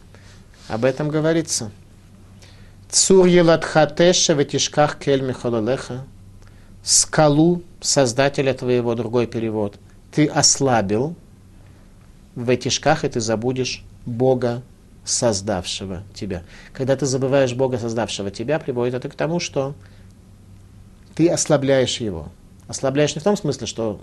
об 0.68 0.84
этом 0.84 1.08
говорится– 1.08 1.70
Цур 2.90 3.26
еладхатеша 3.26 4.34
в 4.34 4.40
этишках 4.40 4.98
кель 4.98 5.22
михололеха. 5.22 6.04
Скалу 6.82 7.62
создателя 7.80 8.52
твоего, 8.52 8.96
другой 8.96 9.28
перевод, 9.28 9.78
ты 10.12 10.26
ослабил 10.26 11.14
в 12.34 12.50
этишках, 12.50 13.04
и 13.04 13.08
ты 13.08 13.20
забудешь 13.20 13.84
Бога, 14.06 14.62
создавшего 15.04 16.02
тебя. 16.14 16.42
Когда 16.72 16.96
ты 16.96 17.06
забываешь 17.06 17.54
Бога, 17.54 17.78
создавшего 17.78 18.32
тебя, 18.32 18.58
приводит 18.58 18.94
это 18.94 19.08
к 19.08 19.14
тому, 19.14 19.38
что 19.38 19.74
ты 21.14 21.28
ослабляешь 21.28 22.00
его. 22.00 22.28
Ослабляешь 22.66 23.14
не 23.14 23.20
в 23.20 23.24
том 23.24 23.36
смысле, 23.36 23.68
что 23.68 24.00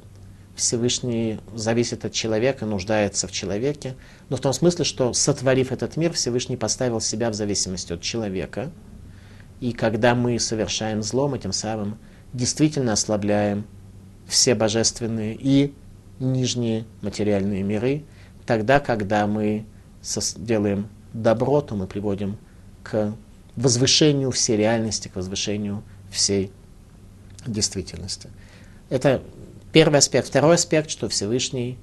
Всевышний 0.58 1.40
зависит 1.54 2.04
от 2.04 2.14
человека, 2.14 2.66
нуждается 2.66 3.28
в 3.28 3.32
человеке, 3.32 3.96
но 4.30 4.38
в 4.38 4.42
том 4.42 4.54
смысле, 4.54 4.86
что 4.86 5.14
сотворив 5.14 5.72
этот 5.72 5.98
мир, 5.98 6.14
Всевышний 6.14 6.58
поставил 6.58 7.00
себя 7.00 7.30
в 7.30 7.36
зависимости 7.36 7.94
от 7.94 8.02
человека. 8.02 8.72
И 9.62 9.72
когда 9.72 10.16
мы 10.16 10.40
совершаем 10.40 11.04
зло, 11.04 11.28
мы 11.28 11.38
тем 11.38 11.54
самым 11.54 12.00
действительно 12.34 12.94
ослабляем 12.94 13.68
все 14.28 14.56
божественные 14.56 15.38
и 15.40 15.76
нижние 16.20 16.86
материальные 17.02 17.62
миры. 17.62 18.04
Тогда, 18.48 18.80
когда 18.80 19.28
мы 19.28 19.64
делаем 20.38 20.90
добро, 21.14 21.62
то 21.62 21.76
мы 21.76 21.86
приводим 21.86 22.38
к 22.82 23.16
возвышению 23.56 24.32
всей 24.32 24.58
реальности, 24.58 25.08
к 25.08 25.18
возвышению 25.18 25.84
всей 26.10 26.52
действительности. 27.46 28.30
Это 28.90 29.22
Первый 29.72 30.00
аспект. 30.00 30.28
Второй 30.28 30.56
аспект, 30.56 30.90
что 30.90 31.10
Всевышний 31.10 31.78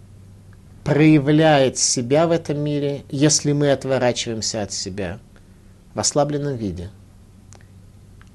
проявляет 0.85 1.79
себя 1.79 2.27
в 2.27 2.31
этом 2.31 2.59
мире, 2.59 3.05
если 3.11 3.53
мы 3.53 3.73
отворачиваемся 3.73 4.63
от 4.63 4.73
себя 4.73 5.19
в 5.95 6.01
ослабленном 6.01 6.57
виде. 6.57 6.91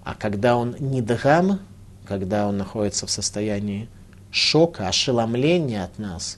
А 0.04 0.16
когда 0.16 0.56
он 0.56 0.76
не 0.80 1.02
драм, 1.02 1.60
когда 2.08 2.48
он 2.48 2.58
находится 2.58 3.06
в 3.06 3.12
состоянии 3.12 3.90
шока, 4.32 4.88
ошеломления 4.88 5.84
от 5.84 5.98
нас, 6.00 6.38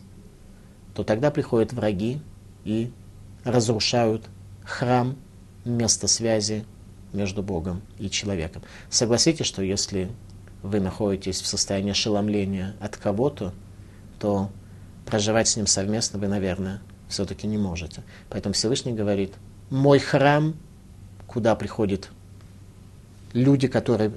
то 0.93 1.03
тогда 1.03 1.31
приходят 1.31 1.73
враги 1.73 2.21
и 2.65 2.91
разрушают 3.43 4.25
храм, 4.63 5.15
место 5.63 6.07
связи 6.07 6.65
между 7.13 7.43
Богом 7.43 7.81
и 7.99 8.09
человеком. 8.09 8.63
Согласитесь, 8.89 9.45
что 9.45 9.61
если 9.61 10.09
вы 10.63 10.79
находитесь 10.79 11.41
в 11.41 11.47
состоянии 11.47 11.91
ошеломления 11.91 12.75
от 12.79 12.97
кого-то, 12.97 13.53
то 14.19 14.49
проживать 15.05 15.47
с 15.47 15.55
ним 15.55 15.67
совместно 15.67 16.19
вы, 16.19 16.27
наверное, 16.27 16.81
все-таки 17.09 17.47
не 17.47 17.57
можете. 17.57 18.03
Поэтому 18.29 18.53
Всевышний 18.53 18.93
говорит, 18.93 19.33
мой 19.69 19.99
храм, 19.99 20.55
куда 21.27 21.55
приходят 21.55 22.09
люди, 23.33 23.67
которые 23.67 24.11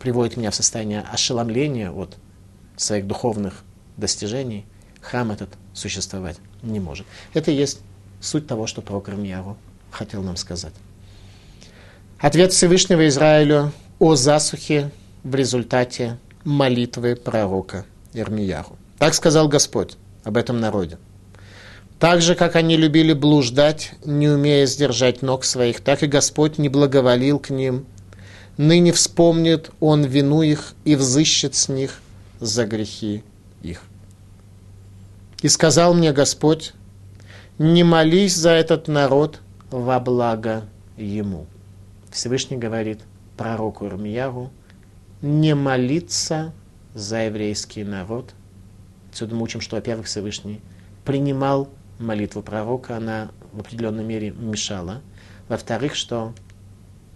приводят 0.00 0.36
меня 0.36 0.50
в 0.50 0.54
состояние 0.54 1.00
ошеломления 1.00 1.90
от 1.90 2.16
своих 2.76 3.06
духовных 3.06 3.64
достижений, 3.96 4.64
храм 5.00 5.30
этот 5.30 5.50
существовать 5.74 6.38
не 6.62 6.80
может. 6.80 7.06
Это 7.34 7.50
и 7.50 7.54
есть 7.54 7.80
суть 8.20 8.46
того, 8.46 8.66
что 8.66 8.82
пророк 8.82 9.08
Ирмияру 9.08 9.56
хотел 9.90 10.22
нам 10.22 10.36
сказать. 10.36 10.72
Ответ 12.18 12.52
Всевышнего 12.52 13.06
Израилю 13.08 13.72
о 13.98 14.16
засухе 14.16 14.90
в 15.28 15.34
результате 15.34 16.18
молитвы 16.44 17.14
пророка 17.14 17.84
Ирмияру. 18.14 18.78
Так 18.98 19.14
сказал 19.14 19.48
Господь 19.48 19.96
об 20.24 20.36
этом 20.38 20.58
народе. 20.58 20.98
Так 21.98 22.22
же, 22.22 22.34
как 22.34 22.56
они 22.56 22.76
любили 22.76 23.12
блуждать, 23.12 23.92
не 24.04 24.28
умея 24.28 24.64
сдержать 24.66 25.20
ног 25.20 25.44
своих, 25.44 25.80
так 25.80 26.02
и 26.02 26.06
Господь 26.06 26.56
не 26.56 26.68
благоволил 26.68 27.38
к 27.38 27.50
ним. 27.50 27.84
Ныне 28.56 28.92
вспомнит 28.92 29.70
Он 29.80 30.04
вину 30.04 30.42
их 30.42 30.72
и 30.84 30.96
взыщет 30.96 31.54
с 31.54 31.68
них 31.68 32.00
за 32.40 32.66
грехи 32.66 33.22
их. 33.62 33.82
И 35.42 35.48
сказал 35.48 35.92
мне 35.92 36.12
Господь, 36.12 36.72
не 37.58 37.84
молись 37.84 38.34
за 38.34 38.50
этот 38.50 38.88
народ 38.88 39.40
во 39.70 40.00
благо 40.00 40.64
ему. 40.96 41.46
Всевышний 42.10 42.56
говорит 42.56 43.00
пророку 43.36 43.86
Ирмияру, 43.86 44.50
не 45.22 45.54
молиться 45.54 46.52
за 46.94 47.24
еврейский 47.24 47.84
народ. 47.84 48.34
Отсюда 49.10 49.34
мы 49.34 49.42
учим, 49.42 49.60
что, 49.60 49.76
во-первых, 49.76 50.06
Всевышний 50.06 50.60
принимал 51.04 51.68
молитву 51.98 52.42
пророка, 52.42 52.96
она 52.96 53.30
в 53.52 53.60
определенной 53.60 54.04
мере 54.04 54.30
мешала. 54.30 55.02
Во-вторых, 55.48 55.94
что 55.94 56.34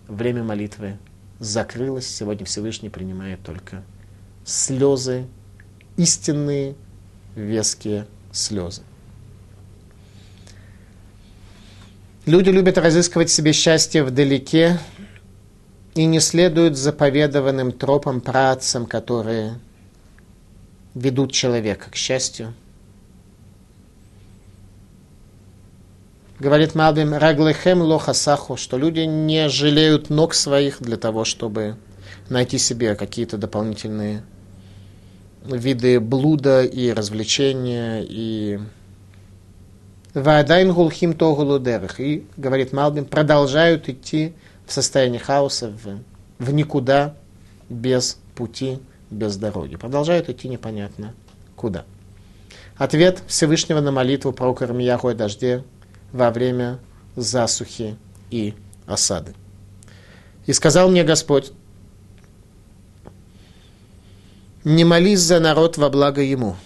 время 0.09 0.43
молитвы 0.43 0.99
закрылось, 1.39 2.07
сегодня 2.07 2.47
Всевышний 2.47 2.89
принимает 2.89 3.43
только 3.43 3.83
слезы, 4.45 5.27
истинные, 5.97 6.75
веские 7.35 8.07
слезы. 8.33 8.83
Люди 12.25 12.51
любят 12.51 12.79
разыскивать 12.79 13.31
себе 13.31 13.53
счастье 13.53 14.05
вдалеке, 14.05 14.79
и 15.95 16.05
не 16.05 16.21
следуют 16.21 16.77
заповедованным 16.77 17.73
тропам 17.73 18.21
працам, 18.21 18.87
которые 18.87 19.59
ведут 20.95 21.33
человека 21.33 21.91
к 21.91 21.97
счастью. 21.97 22.55
Говорит 26.39 26.75
Малбим, 26.75 27.15
раглехем 27.15 27.83
лохасаху, 27.83 28.57
что 28.57 28.77
люди 28.77 29.01
не 29.01 29.49
жалеют 29.49 30.11
ног 30.11 30.35
своих 30.35 30.83
для 30.83 30.97
того, 30.97 31.25
чтобы 31.25 31.77
найти 32.29 32.59
себе 32.59 32.97
какие-то 32.97 33.37
дополнительные 33.37 34.25
виды 35.45 36.01
блуда 36.01 36.65
и 36.65 36.93
развлечения, 36.93 38.05
и 38.09 38.59
Вадайн 40.15 40.73
гулхим 40.73 41.15
тогулудерах. 41.15 42.01
И, 42.01 42.27
говорит 42.37 42.73
Малбим, 42.73 43.05
продолжают 43.05 43.89
идти 43.89 44.35
в 44.67 44.73
состоянии 44.73 45.19
хаоса, 45.19 45.71
в, 45.71 46.01
в 46.39 46.53
никуда, 46.53 47.15
без 47.69 48.19
пути, 48.35 48.79
без 49.11 49.37
дороги. 49.37 49.77
Продолжают 49.77 50.29
идти 50.29 50.49
непонятно 50.49 51.15
куда. 51.57 51.85
Ответ 52.77 53.23
Всевышнего 53.27 53.81
на 53.81 53.93
молитву 53.93 54.33
про 54.33 54.53
Кармияху 54.55 55.09
о 55.09 55.15
дожде 55.15 55.65
во 56.13 56.31
время 56.31 56.79
засухи 57.17 57.97
и 58.31 58.55
осады. 58.87 59.35
И 60.47 60.53
сказал 60.53 60.89
мне 60.89 61.05
Господь, 61.05 61.53
не 64.65 64.85
молись 64.85 65.21
за 65.21 65.41
народ 65.41 65.77
во 65.77 65.91
благо 65.91 66.23
ему. 66.23 66.57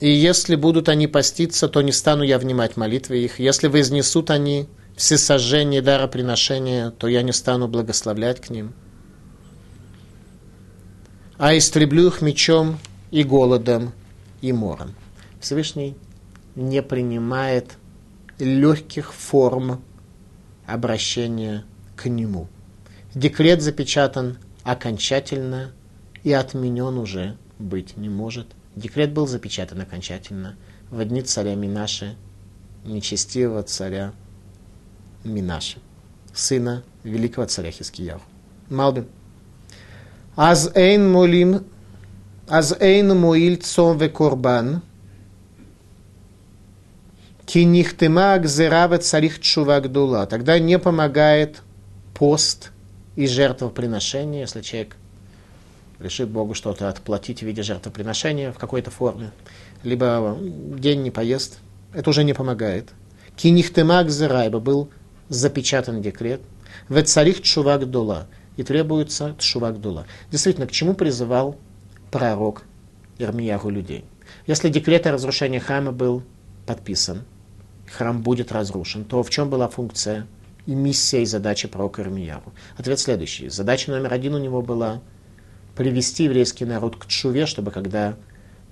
И 0.00 0.10
если 0.10 0.56
будут 0.56 0.88
они 0.88 1.06
поститься, 1.06 1.68
то 1.68 1.80
не 1.82 1.92
стану 1.92 2.22
я 2.22 2.38
внимать 2.38 2.76
молитвы 2.76 3.18
их. 3.18 3.38
Если 3.38 3.68
вознесут 3.68 4.30
они 4.30 4.68
все 4.96 5.18
сожжения 5.18 5.78
и 5.78 5.82
дароприношения, 5.82 6.90
то 6.90 7.06
я 7.06 7.22
не 7.22 7.32
стану 7.32 7.68
благословлять 7.68 8.40
к 8.40 8.48
ним. 8.48 8.72
А 11.36 11.56
истреблю 11.56 12.08
их 12.08 12.22
мечом 12.22 12.78
и 13.10 13.22
голодом 13.22 13.92
и 14.40 14.52
мором. 14.52 14.94
Всевышний 15.38 15.96
не 16.54 16.82
принимает 16.82 17.76
легких 18.38 19.12
форм 19.12 19.84
обращения 20.66 21.64
к 21.94 22.08
нему. 22.08 22.48
Декрет 23.14 23.60
запечатан 23.60 24.38
окончательно 24.62 25.72
и 26.24 26.32
отменен 26.32 26.96
уже 26.96 27.36
быть 27.58 27.98
не 27.98 28.08
может. 28.08 28.48
Декрет 28.74 29.12
был 29.12 29.26
запечатан 29.26 29.82
окончательно 29.82 30.56
в 30.90 31.04
дни 31.04 31.20
царя 31.20 31.54
Минаши, 31.54 32.16
нечестивого 32.84 33.62
царя 33.62 34.12
Минаши, 35.26 35.78
сына 36.34 36.82
великого 37.04 37.46
царя 37.46 37.70
Хискияху. 37.70 38.22
Малбим. 38.70 39.06
Аз 40.36 40.70
эйн 40.74 41.10
молим, 41.10 41.64
аз 42.48 42.76
эйн 42.80 43.18
моиль 43.18 43.56
цом 43.56 43.98
ве 43.98 44.08
корбан, 44.08 44.82
ки 47.46 47.64
нихтема 47.64 48.38
гзерава 48.38 48.98
царих 48.98 49.40
чува 49.40 49.80
гдула. 49.80 50.26
Тогда 50.26 50.58
не 50.58 50.78
помогает 50.78 51.62
пост 52.14 52.72
и 53.14 53.26
жертвоприношение, 53.26 54.42
если 54.42 54.60
человек 54.60 54.96
решит 55.98 56.28
Богу 56.28 56.54
что-то 56.54 56.88
отплатить 56.88 57.40
в 57.40 57.46
виде 57.46 57.62
жертвоприношения 57.62 58.52
в 58.52 58.58
какой-то 58.58 58.90
форме, 58.90 59.30
либо 59.82 60.36
день 60.40 61.02
не 61.02 61.10
поест, 61.10 61.60
это 61.94 62.10
уже 62.10 62.24
не 62.24 62.34
помогает. 62.34 62.90
Кинихтемак 63.36 64.10
зерайба 64.10 64.60
был 64.60 64.90
запечатан 65.28 66.02
декрет, 66.02 66.40
в 66.88 67.02
царих 67.02 67.42
чувак 67.42 67.88
дула, 67.90 68.26
и 68.56 68.62
требуется 68.62 69.34
чувак 69.38 69.80
дула. 69.80 70.06
Действительно, 70.30 70.66
к 70.66 70.72
чему 70.72 70.94
призывал 70.94 71.56
пророк 72.10 72.64
Ирмияру 73.18 73.70
людей? 73.70 74.04
Если 74.46 74.68
декрет 74.68 75.06
о 75.06 75.12
разрушении 75.12 75.58
храма 75.58 75.92
был 75.92 76.22
подписан, 76.66 77.24
храм 77.86 78.22
будет 78.22 78.52
разрушен, 78.52 79.04
то 79.04 79.22
в 79.22 79.30
чем 79.30 79.50
была 79.50 79.68
функция 79.68 80.26
и 80.66 80.74
миссия 80.74 81.22
и 81.22 81.26
задача 81.26 81.68
пророка 81.68 82.02
Ирмияру? 82.02 82.52
Ответ 82.76 82.98
следующий. 82.98 83.48
Задача 83.48 83.90
номер 83.90 84.12
один 84.12 84.34
у 84.34 84.38
него 84.38 84.62
была 84.62 85.00
привести 85.76 86.24
еврейский 86.24 86.64
народ 86.64 86.96
к 86.96 87.06
чуве, 87.06 87.46
чтобы 87.46 87.70
когда 87.70 88.16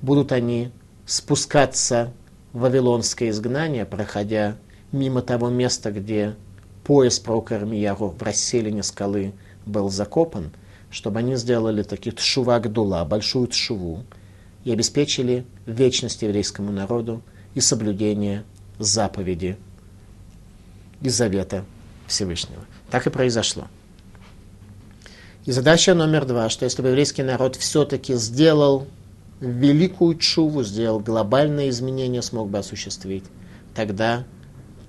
будут 0.01 0.33
они 0.33 0.73
спускаться 1.07 2.13
в 2.53 2.61
вавилонское 2.61 3.31
изгнание, 3.31 3.85
проходя 3.85 4.57
мимо 4.91 5.23
того 5.23 5.51
места, 5.51 5.91
где 5.91 6.37
пояс 6.85 7.19
пророка 7.19 7.57
Ирмияру 7.57 8.09
в 8.09 8.23
расселине 8.23 8.83
скалы 8.83 9.33
был 9.67 9.91
закопан, 9.91 10.53
чтобы 10.91 11.19
они 11.19 11.37
сделали 11.37 11.83
такие 11.83 12.15
тшува 12.15 12.61
гдула, 12.61 13.05
большую 13.05 13.49
тшуву, 13.49 14.05
и 14.65 14.73
обеспечили 14.73 15.45
вечность 15.67 16.23
еврейскому 16.23 16.71
народу 16.71 17.23
и 17.55 17.61
соблюдение 17.61 18.45
заповеди 18.79 19.57
и 21.01 21.09
завета 21.09 21.65
Всевышнего. 22.07 22.65
Так 22.91 23.07
и 23.07 23.11
произошло. 23.11 23.67
И 25.45 25.53
задача 25.53 25.95
номер 25.95 26.25
два, 26.25 26.49
что 26.49 26.65
если 26.65 26.81
бы 26.81 26.89
еврейский 26.89 27.23
народ 27.23 27.57
все-таки 27.57 28.15
сделал 28.15 28.87
великую 29.41 30.17
чуву, 30.17 30.63
сделал 30.63 31.01
глобальные 31.01 31.69
изменения, 31.69 32.23
смог 32.23 32.49
бы 32.49 32.59
осуществить, 32.59 33.25
тогда 33.75 34.25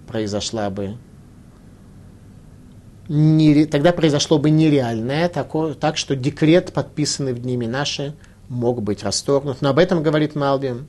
произошла 0.08 0.69
бы 0.69 0.97
не, 3.07 3.65
тогда 3.65 3.91
произошло 3.91 4.39
бы 4.39 4.49
нереальное, 4.49 5.29
такое, 5.29 5.73
так 5.73 5.97
что 5.97 6.15
декрет, 6.15 6.73
подписанный 6.73 7.33
в 7.33 7.39
дни 7.39 7.55
наши, 7.57 8.15
мог 8.49 8.81
быть 8.81 9.03
расторгнут. 9.03 9.61
Но 9.61 9.69
об 9.69 9.79
этом 9.79 10.03
говорит 10.03 10.35
Малбим. 10.35 10.87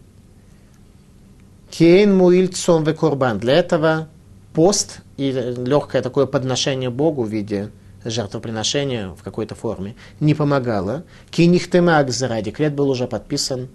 Кейн 1.71 2.17
муиль 2.17 2.49
цом 2.49 2.85
ве 2.85 2.95
курбан. 2.95 3.39
Для 3.39 3.55
этого 3.55 4.09
пост 4.55 5.01
и 5.17 5.31
легкое 5.31 6.01
такое 6.01 6.27
подношение 6.27 6.91
Богу 6.91 7.25
в 7.25 7.29
виде 7.29 7.71
жертвоприношения 8.05 9.09
в 9.09 9.23
какой-то 9.23 9.55
форме 9.55 9.97
не 10.21 10.35
помогало. 10.35 11.05
Кинихтемак 11.31 12.11
заради 12.11 12.51
декрет 12.51 12.75
был 12.75 12.89
уже 12.89 13.07
подписан. 13.07 13.69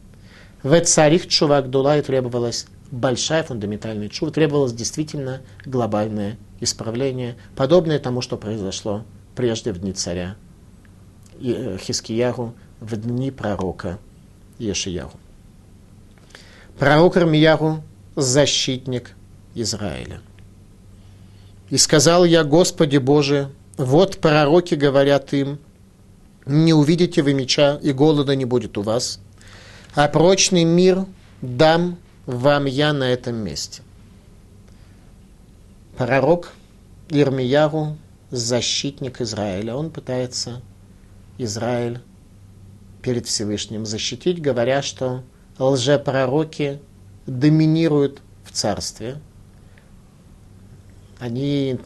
В 0.64 0.80
царих 0.82 1.28
чувак 1.28 1.70
дула 1.70 1.98
и 1.98 2.02
требовалась 2.02 2.68
большая 2.92 3.44
фундаментальная 3.44 4.10
чува, 4.10 4.32
требовалось 4.32 4.74
действительно 4.74 5.42
глобальное 5.66 6.38
исправление, 6.60 7.38
подобное 7.56 8.00
тому, 8.00 8.22
что 8.22 8.38
произошло 8.38 9.04
прежде 9.36 9.72
в 9.72 9.80
дни 9.80 9.94
царя 9.94 10.36
э, 11.42 11.78
Хискиягу, 11.80 12.54
в 12.80 12.96
дни 12.98 13.32
пророка 13.32 13.98
Ешиягу. 14.60 15.18
Пророк 16.78 17.18
Армиягу– 17.18 17.84
защитник 18.16 19.16
Израиля. 19.56 20.20
«И 21.70 21.78
сказал 21.78 22.26
я, 22.26 22.44
Господи 22.44 22.98
Боже, 22.98 23.50
вот 23.78 24.18
пророки 24.18 24.76
говорят 24.76 25.34
им, 25.34 25.60
не 26.46 26.74
увидите 26.74 27.22
вы 27.22 27.34
меча, 27.34 27.80
и 27.82 27.92
голода 27.94 28.36
не 28.36 28.46
будет 28.46 28.78
у 28.78 28.82
вас, 28.82 29.20
а 29.96 30.08
прочный 30.08 30.64
мир 30.64 31.06
дам 31.42 31.98
вам 32.32 32.66
я 32.66 32.94
на 32.94 33.12
этом 33.12 33.36
месте. 33.36 33.82
Пророк 35.98 36.54
Ирмияру, 37.10 37.98
защитник 38.32 39.22
Израиля, 39.22 39.76
он 39.76 39.92
пытается 39.92 40.62
Израиль 41.38 42.00
перед 43.02 43.28
Всевышним 43.28 43.86
защитить, 43.86 44.42
говоря, 44.42 44.82
что 44.82 45.24
лжепророки 45.60 46.80
доминируют 47.26 48.22
в 48.46 48.52
царстве. 48.52 49.20
Они 51.20 51.80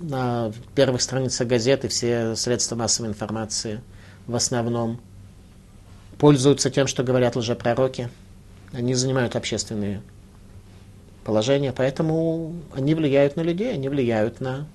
на 0.00 0.52
первых 0.74 1.02
страницах 1.02 1.46
газеты, 1.46 1.88
все 1.88 2.34
средства 2.34 2.76
массовой 2.76 3.10
информации 3.10 3.80
в 4.26 4.34
основном 4.34 5.00
пользуются 6.18 6.70
тем, 6.70 6.86
что 6.86 7.02
говорят 7.02 7.36
лжепророки. 7.36 8.08
Они 8.72 8.94
занимают 8.94 9.36
общественные 9.36 10.02
положения, 11.24 11.72
поэтому 11.72 12.54
они 12.74 12.94
влияют 12.94 13.36
на 13.36 13.40
людей, 13.40 13.72
они 13.72 13.88
влияют 13.88 14.40
на 14.40 14.66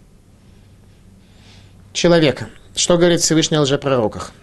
человека. 1.94 2.50
Что 2.76 2.98
говорит 2.98 3.22
Всевышний 3.22 3.58
о 3.58 3.62
лжепророках? 3.62 4.34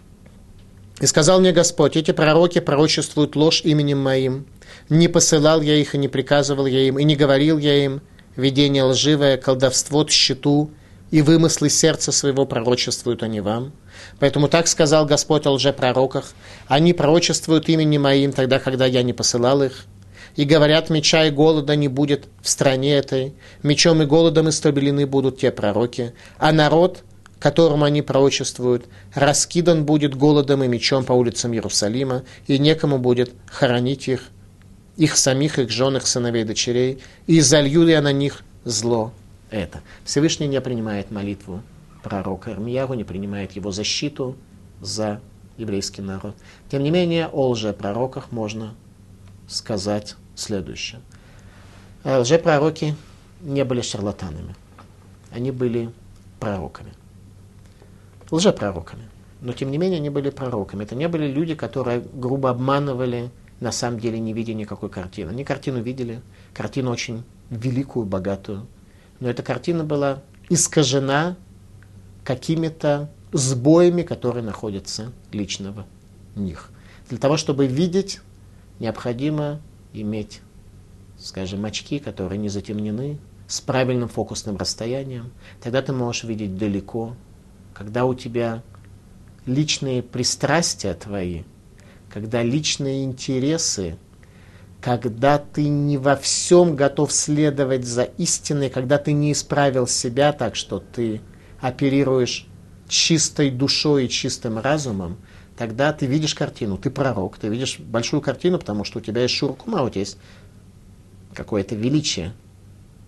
«И 1.00 1.06
сказал 1.06 1.40
мне 1.40 1.52
Господь, 1.52 1.96
эти 1.96 2.12
пророки 2.12 2.60
пророчествуют 2.60 3.36
ложь 3.36 3.62
именем 3.64 3.98
моим. 3.98 4.46
Не 4.88 5.08
посылал 5.08 5.60
я 5.60 5.74
их, 5.74 5.94
и 5.94 5.98
не 5.98 6.08
приказывал 6.08 6.66
я 6.66 6.80
им, 6.86 6.98
и 6.98 7.04
не 7.04 7.16
говорил 7.16 7.58
я 7.58 7.84
им, 7.84 8.00
видение 8.36 8.84
лживое, 8.84 9.36
колдовство, 9.36 10.04
тщету, 10.04 10.70
и 11.10 11.20
вымыслы 11.20 11.68
сердца 11.70 12.12
своего 12.12 12.46
пророчествуют 12.46 13.22
они 13.22 13.40
вам. 13.40 13.72
Поэтому 14.18 14.48
так 14.48 14.68
сказал 14.68 15.06
Господь 15.06 15.46
о 15.46 15.52
лжепророках. 15.52 16.32
Они 16.68 16.92
пророчествуют 16.92 17.68
именем 17.68 18.02
моим 18.02 18.32
тогда, 18.32 18.58
когда 18.58 18.86
я 18.86 19.02
не 19.02 19.12
посылал 19.12 19.62
их. 19.62 19.86
И 20.36 20.44
говорят, 20.44 20.88
меча 20.88 21.26
и 21.26 21.30
голода 21.30 21.76
не 21.76 21.88
будет 21.88 22.26
в 22.40 22.48
стране 22.48 22.94
этой. 22.94 23.34
Мечом 23.62 24.02
и 24.02 24.06
голодом 24.06 24.48
истреблены 24.48 25.06
будут 25.06 25.38
те 25.38 25.50
пророки. 25.50 26.14
А 26.38 26.52
народ, 26.52 27.02
которому 27.38 27.84
они 27.84 28.02
пророчествуют, 28.02 28.86
раскидан 29.14 29.84
будет 29.84 30.14
голодом 30.14 30.62
и 30.62 30.68
мечом 30.68 31.04
по 31.04 31.12
улицам 31.12 31.52
Иерусалима, 31.52 32.22
и 32.46 32.58
некому 32.58 32.98
будет 32.98 33.32
хоронить 33.46 34.08
их, 34.08 34.28
их 34.96 35.16
самих, 35.16 35.58
их 35.58 35.70
жен, 35.70 35.96
их 35.96 36.06
сыновей, 36.06 36.44
дочерей, 36.44 37.02
и 37.26 37.40
залью 37.40 37.86
я 37.86 38.00
на 38.00 38.12
них 38.12 38.42
зло 38.64 39.12
это. 39.50 39.82
Всевышний 40.04 40.46
не 40.46 40.60
принимает 40.60 41.10
молитву 41.10 41.62
пророка 42.02 42.50
Ирмияру, 42.52 42.94
не 42.94 43.04
принимает 43.04 43.52
его 43.52 43.70
защиту 43.70 44.36
за 44.80 45.20
еврейский 45.56 46.02
народ. 46.02 46.34
Тем 46.70 46.82
не 46.82 46.90
менее, 46.90 47.28
о 47.28 47.50
лжепророках 47.50 48.32
можно 48.32 48.74
сказать 49.46 50.16
следующее. 50.34 51.00
Э, 52.04 52.18
лжепророки 52.18 52.96
не 53.40 53.64
были 53.64 53.80
шарлатанами. 53.80 54.54
Они 55.30 55.50
были 55.50 55.90
пророками. 56.40 56.92
Лжепророками. 58.30 59.08
Но, 59.40 59.52
тем 59.52 59.70
не 59.70 59.78
менее, 59.78 59.98
они 59.98 60.10
были 60.10 60.30
пророками. 60.30 60.84
Это 60.84 60.94
не 60.94 61.08
были 61.08 61.26
люди, 61.26 61.54
которые 61.54 62.00
грубо 62.00 62.50
обманывали, 62.50 63.30
на 63.60 63.72
самом 63.72 64.00
деле 64.00 64.18
не 64.18 64.32
видя 64.32 64.54
никакой 64.54 64.88
картины. 64.88 65.30
Они 65.30 65.44
картину 65.44 65.82
видели, 65.82 66.20
картину 66.54 66.90
очень 66.90 67.22
великую, 67.50 68.06
богатую, 68.06 68.66
но 69.20 69.28
эта 69.28 69.42
картина 69.42 69.84
была 69.84 70.22
искажена 70.48 71.36
какими-то 72.24 73.10
сбоями, 73.32 74.02
которые 74.02 74.44
находятся 74.44 75.12
лично 75.32 75.86
в 76.34 76.40
них. 76.40 76.70
Для 77.08 77.18
того, 77.18 77.36
чтобы 77.36 77.66
видеть, 77.66 78.20
необходимо 78.78 79.60
иметь, 79.92 80.40
скажем, 81.18 81.64
очки, 81.64 81.98
которые 81.98 82.38
не 82.38 82.48
затемнены, 82.48 83.18
с 83.46 83.60
правильным 83.60 84.08
фокусным 84.08 84.56
расстоянием. 84.56 85.30
Тогда 85.62 85.82
ты 85.82 85.92
можешь 85.92 86.24
видеть 86.24 86.56
далеко. 86.56 87.14
Когда 87.74 88.04
у 88.04 88.14
тебя 88.14 88.62
личные 89.44 90.02
пристрастия 90.02 90.94
твои, 90.94 91.42
когда 92.08 92.42
личные 92.42 93.04
интересы 93.04 93.98
когда 94.82 95.38
ты 95.38 95.68
не 95.68 95.96
во 95.96 96.16
всем 96.16 96.74
готов 96.74 97.12
следовать 97.12 97.84
за 97.84 98.02
истиной, 98.02 98.68
когда 98.68 98.98
ты 98.98 99.12
не 99.12 99.30
исправил 99.30 99.86
себя 99.86 100.32
так, 100.32 100.56
что 100.56 100.80
ты 100.80 101.20
оперируешь 101.62 102.46
чистой 102.88 103.50
душой 103.50 104.04
и 104.04 104.08
чистым 104.10 104.58
разумом, 104.58 105.16
тогда 105.56 105.94
ты 105.94 106.04
видишь 106.04 106.34
картину, 106.34 106.76
ты 106.76 106.90
пророк, 106.90 107.38
ты 107.38 107.48
видишь 107.48 107.78
большую 107.78 108.20
картину, 108.20 108.58
потому 108.58 108.84
что 108.84 108.98
у 108.98 109.02
тебя 109.02 109.22
есть 109.22 109.34
шуркума, 109.34 109.82
у 109.82 109.88
тебя 109.88 110.00
есть 110.00 110.18
какое-то 111.32 111.74
величие. 111.74 112.34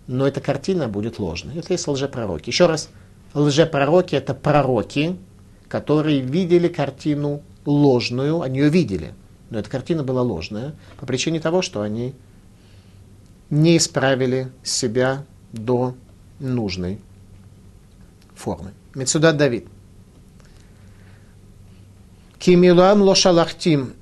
Но 0.07 0.27
эта 0.27 0.41
картина 0.41 0.87
будет 0.87 1.19
ложной. 1.19 1.57
Это 1.57 1.73
есть 1.73 1.87
лжепророки. 1.87 2.49
Еще 2.49 2.65
раз, 2.65 2.89
лжепророки– 3.35 4.15
это 4.15 4.33
пророки, 4.33 5.17
которые 5.67 6.21
видели 6.21 6.67
картину 6.67 7.43
ложную, 7.65 8.41
они 8.41 8.59
ее 8.59 8.69
видели– 8.69 9.13
но 9.49 9.59
эта 9.59 9.69
картина 9.69 10.03
была 10.03 10.21
ложная 10.21 10.75
по 10.97 11.05
причине 11.05 11.39
того, 11.39 11.61
что 11.61 11.81
они 11.81 12.13
не 13.49 13.77
исправили 13.77 14.51
себя 14.63 15.23
до 15.51 15.95
нужной 16.39 16.99
формы. 18.35 18.73
Мецудат 18.93 19.37
Давид. 19.37 19.67
Кимилам 22.37 23.01
лошалахтим. 23.01 23.93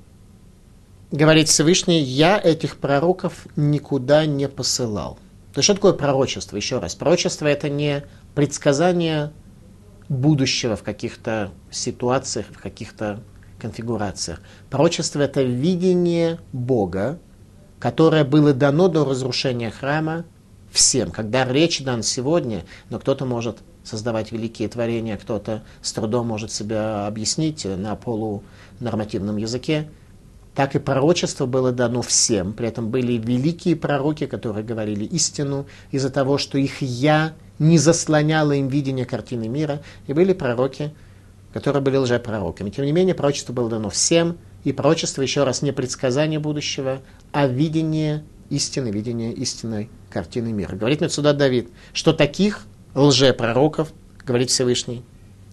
Говорит 1.10 1.48
Всевышний, 1.48 2.00
я 2.00 2.40
этих 2.42 2.76
пророков 2.76 3.46
никуда 3.56 4.26
не 4.26 4.48
посылал. 4.48 5.18
То 5.52 5.58
есть 5.58 5.64
что 5.64 5.74
такое 5.74 5.92
пророчество? 5.92 6.56
Еще 6.56 6.78
раз. 6.80 6.94
Пророчество 6.96 7.46
это 7.46 7.68
не 7.68 8.04
предсказание 8.34 9.32
будущего 10.08 10.76
в 10.76 10.82
каких-то 10.82 11.52
ситуациях, 11.70 12.46
в 12.50 12.60
каких-то 12.60 13.22
конфигурациях. 13.60 14.40
Пророчество– 14.68 15.20
это 15.22 15.42
видение 15.42 16.38
Бога, 16.52 17.18
которое 17.78 18.24
было 18.24 18.52
дано 18.52 18.88
до 18.88 19.04
разрушения 19.04 19.70
храма 19.70 20.24
всем. 20.70 21.10
Когда 21.10 21.44
речь 21.46 21.82
дан 21.82 22.02
сегодня, 22.02 22.64
но 22.90 22.98
кто-то 22.98 23.24
может 23.24 23.58
создавать 23.84 24.32
великие 24.32 24.68
творения, 24.68 25.16
кто-то 25.16 25.62
с 25.82 25.92
трудом 25.92 26.26
может 26.26 26.50
себя 26.50 27.06
объяснить 27.06 27.64
на 27.64 27.94
полунормативном 27.94 29.36
языке, 29.36 29.88
так 30.54 30.74
и 30.74 30.78
пророчество 30.78 31.46
было 31.46 31.72
дано 31.72 32.00
всем. 32.02 32.52
При 32.52 32.68
этом 32.68 32.90
были 32.90 33.14
великие 33.14 33.76
пророки, 33.76 34.26
которые 34.26 34.64
говорили 34.64 35.04
истину 35.04 35.66
из-за 35.90 36.10
того, 36.10 36.38
что 36.38 36.58
их 36.58 36.80
«я» 36.80 37.34
не 37.58 37.78
заслоняло 37.78 38.52
им 38.52 38.68
видение 38.68 39.04
картины 39.04 39.48
мира, 39.48 39.82
и 40.06 40.12
были 40.12 40.32
пророки, 40.32 40.92
которые 41.52 41.82
были 41.82 41.96
лжепророками. 41.96 42.70
Тем 42.70 42.84
не 42.84 42.92
менее, 42.92 43.14
пророчество 43.14 43.52
было 43.52 43.68
дано 43.68 43.90
всем, 43.90 44.38
И 44.64 44.72
пророчество, 44.72 45.20
еще 45.20 45.44
раз, 45.44 45.60
не 45.60 45.72
предсказание 45.72 46.38
будущего, 46.38 47.02
а 47.32 47.46
видение 47.46 48.24
истины, 48.48 48.88
видение 48.88 49.32
истинной 49.32 49.90
картины 50.10 50.52
мира. 50.52 50.74
Говорит 50.74 51.00
мне 51.00 51.10
сюда 51.10 51.34
Давид, 51.34 51.68
что 51.92 52.14
таких 52.14 52.64
лжепророков, 52.94 53.92
говорит 54.24 54.50
Всевышний, 54.50 55.04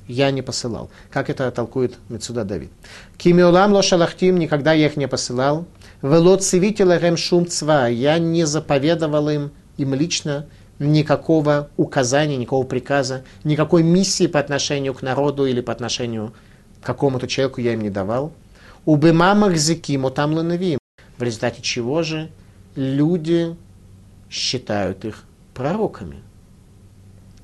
я 0.07 0.31
не 0.31 0.41
посылал. 0.41 0.89
Как 1.09 1.29
это 1.29 1.49
толкует 1.51 1.97
Мецуда 2.09 2.43
Давид? 2.43 2.71
Кимиолам 3.17 3.73
лошалахтим, 3.73 4.37
никогда 4.37 4.73
я 4.73 4.87
их 4.87 4.97
не 4.97 5.07
посылал. 5.07 5.65
Велот 6.01 6.43
цивителя 6.43 7.15
шум 7.15 7.47
цва, 7.47 7.87
я 7.87 8.17
не 8.19 8.45
заповедовал 8.45 9.29
им, 9.29 9.51
им 9.77 9.93
лично 9.93 10.47
никакого 10.79 11.69
указания, 11.77 12.37
никакого 12.37 12.65
приказа, 12.65 13.23
никакой 13.43 13.83
миссии 13.83 14.27
по 14.27 14.39
отношению 14.39 14.93
к 14.93 15.01
народу 15.01 15.45
или 15.45 15.61
по 15.61 15.71
отношению 15.71 16.33
к 16.81 16.85
какому-то 16.85 17.27
человеку 17.27 17.61
я 17.61 17.73
им 17.73 17.81
не 17.81 17.91
давал. 17.91 18.33
Убымамах 18.85 19.55
зиким 19.55 20.09
там 20.09 20.33
ланавим. 20.33 20.79
В 21.17 21.23
результате 21.23 21.61
чего 21.61 22.01
же 22.01 22.31
люди 22.75 23.55
считают 24.29 25.05
их 25.05 25.23
пророками. 25.53 26.17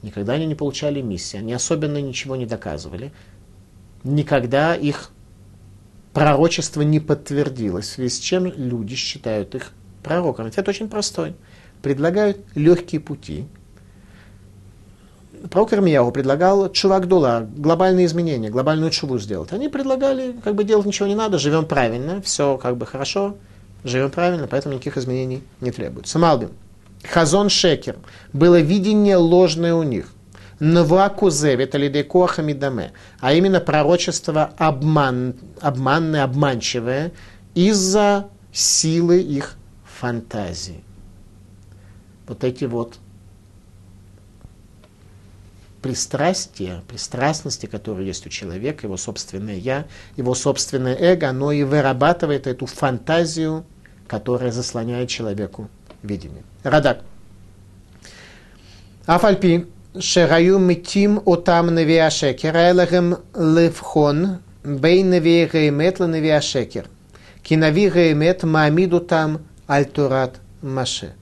Никогда 0.08 0.34
они 0.34 0.46
не 0.46 0.56
получали 0.56 1.02
миссии, 1.02 1.36
они 1.36 1.52
особенно 1.52 2.02
ничего 2.02 2.38
не 2.38 2.46
доказывали. 2.46 3.12
Никогда 4.06 4.74
их 4.74 5.12
пророчество 6.14 6.82
не 6.82 7.02
подтвердилось, 7.02 7.88
в 7.88 7.92
связи 7.92 8.16
с 8.16 8.20
чем 8.20 8.46
люди 8.46 8.96
считают 8.96 9.54
их 9.54 9.74
пророками. 10.04 10.48
Ответ 10.48 10.70
очень 10.70 10.88
простой. 10.88 11.36
Предлагают 11.82 12.38
легкие 12.56 13.02
пути. 13.02 13.48
Пророк 15.52 15.74
Ирмияу 15.74 16.10
предлагал 16.14 16.72
чувак-дула, 16.72 17.46
глобальные 17.58 18.06
изменения, 18.06 18.50
глобальную 18.50 18.92
чуву 18.92 19.20
сделать. 19.20 19.52
Они 19.52 19.68
предлагали, 19.68 20.34
как 20.42 20.56
бы 20.56 20.64
делать 20.64 20.86
ничего 20.86 21.10
не 21.10 21.16
надо, 21.16 21.38
живем 21.38 21.66
правильно, 21.66 22.22
все 22.22 22.58
как 22.58 22.78
бы 22.78 22.86
хорошо, 22.86 23.36
живем 23.84 24.10
правильно, 24.10 24.48
поэтому 24.48 24.76
никаких 24.76 24.96
изменений 24.96 25.44
не 25.60 25.72
требуется. 25.72 26.18
Малбин. 26.18 26.52
Хазон 27.10 27.50
Шекер. 27.50 27.98
Было 28.34 28.60
видение 28.60 29.18
ложное 29.18 29.74
у 29.74 29.84
них. 29.84 30.12
Навакузев, 30.60 31.60
это 31.60 31.78
лидекоха 31.78 32.42
мидаме, 32.42 32.92
а 33.20 33.34
именно 33.34 33.60
пророчество 33.60 34.54
обман, 34.58 35.36
обманное, 35.62 36.24
обманчивое 36.24 37.12
из-за 37.54 38.28
силы 38.52 39.22
их 39.22 39.56
фантазии. 39.86 40.84
Вот 42.28 42.44
эти 42.44 42.66
вот 42.66 42.98
пристрастия, 45.84 46.82
пристрастности, 46.88 47.68
которые 47.68 48.08
есть 48.08 48.26
у 48.26 48.30
человека, 48.30 48.88
его 48.88 48.98
собственное 48.98 49.58
«я», 49.58 49.86
его 50.16 50.34
собственное 50.34 50.96
эго, 50.96 51.30
оно 51.30 51.52
и 51.52 51.62
вырабатывает 51.64 52.48
эту 52.48 52.66
фантазию, 52.66 53.64
которая 54.08 54.52
заслоняет 54.52 55.10
человеку 55.10 55.70
видение. 56.02 56.44
Радак. 56.68 57.02
Афальпи, 59.06 59.68
шераю 60.00 60.60
митим 60.60 61.22
отам 61.26 61.68
навия 61.68 62.10
шекер, 62.10 62.56
элахем 62.58 63.20
левхон, 63.34 64.40
бей 64.66 65.02
ланавия 65.02 66.42
шекер. 66.42 66.90
Кинави 67.42 67.90
геймет 67.90 68.44
маамиду 68.44 69.00
там 69.00 69.46
альтурат 69.66 70.42
маше. 70.62 71.16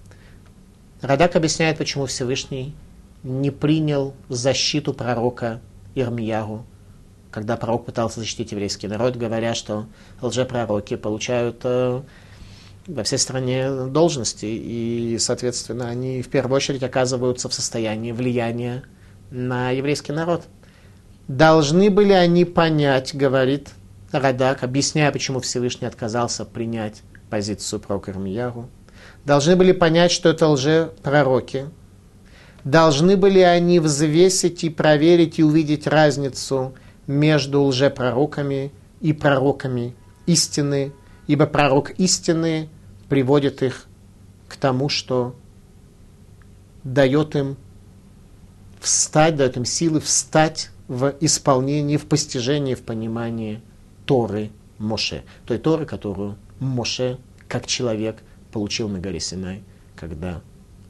Радак 1.02 1.36
объясняет, 1.36 1.78
почему 1.78 2.08
Всевышний 2.08 2.74
не 3.22 3.52
принял 3.52 4.16
защиту 4.30 4.96
пророка 4.96 5.62
Ирмиягу, 5.94 6.66
когда 7.30 7.56
пророк 7.56 7.86
пытался 7.86 8.20
защитить 8.20 8.52
еврейский 8.52 8.88
народ, 8.88 9.16
говоря, 9.16 9.54
что 9.54 9.86
лжепророки 10.24 10.96
получают 10.96 11.62
э, 11.66 12.02
во 12.88 13.04
всей 13.04 13.18
стране 13.18 13.86
должности, 13.88 14.46
и, 14.46 15.18
соответственно, 15.20 15.90
они 15.90 16.22
в 16.22 16.30
первую 16.30 16.56
очередь 16.58 16.84
оказываются 16.84 17.50
в 17.50 17.54
состоянии 17.54 18.12
влияния 18.12 18.84
на 19.32 19.72
еврейский 19.72 20.12
народ. 20.12 20.44
Должны 21.28 21.90
были 21.90 22.14
они 22.14 22.46
понять, 22.46 23.16
говорит 23.16 23.70
Радак, 24.12 24.64
объясняя, 24.64 25.12
почему 25.12 25.40
Всевышний 25.40 25.88
отказался 25.88 26.46
принять 26.46 27.02
позицию 27.30 27.80
пророка 27.80 28.12
Ирмияру. 28.12 28.70
Должны 29.26 29.56
были 29.56 29.72
понять, 29.72 30.12
что 30.12 30.30
это 30.30 30.48
лжепророки, 30.48 31.66
должны 32.64 33.18
были 33.18 33.40
они 33.40 33.80
взвесить 33.80 34.64
и 34.64 34.70
проверить 34.70 35.40
и 35.40 35.44
увидеть 35.44 35.88
разницу 35.88 36.76
между 37.08 37.64
лжепророками 37.64 38.72
и 39.02 39.14
пророками 39.14 39.96
истины, 40.28 40.92
ибо 41.28 41.48
пророк 41.48 41.92
истины 41.92 42.70
приводит 43.10 43.64
их 43.64 43.86
к 44.48 44.58
тому, 44.58 44.90
что 44.90 45.36
дает 46.84 47.36
им 47.36 47.58
встать, 48.80 49.36
дает 49.36 49.58
им 49.58 49.66
силы 49.66 50.00
встать 50.00 50.70
в 50.88 51.16
исполнении, 51.20 51.98
в 51.98 52.06
постижении, 52.06 52.76
в 52.76 52.84
понимании 52.84 53.62
Торы 54.06 54.52
Моше. 54.78 55.24
Той 55.46 55.58
Торы, 55.58 55.86
которую 55.86 56.38
Моше, 56.60 57.18
как 57.48 57.66
человек, 57.66 58.18
получил 58.52 58.88
на 58.88 59.00
горе 59.00 59.20
Синай, 59.20 59.64
когда 59.96 60.42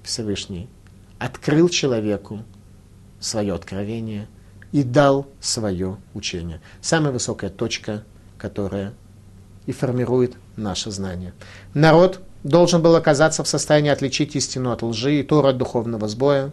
Всевышний 0.03 0.69
открыл 1.17 1.69
человеку 1.69 2.43
свое 3.19 3.53
откровение 3.53 4.27
и 4.71 4.83
дал 4.83 5.27
свое 5.39 5.97
учение. 6.13 6.61
Самая 6.81 7.11
высокая 7.13 7.49
точка, 7.49 8.03
которая 8.37 8.93
и 9.65 9.71
формирует 9.71 10.35
наше 10.55 10.91
знание. 10.91 11.33
Народ 11.73 12.19
должен 12.43 12.81
был 12.81 12.95
оказаться 12.95 13.43
в 13.43 13.47
состоянии 13.47 13.89
отличить 13.89 14.35
истину 14.35 14.71
от 14.71 14.81
лжи 14.83 15.19
и 15.19 15.23
Тору 15.23 15.49
от 15.49 15.57
духовного 15.57 16.07
сбоя. 16.07 16.51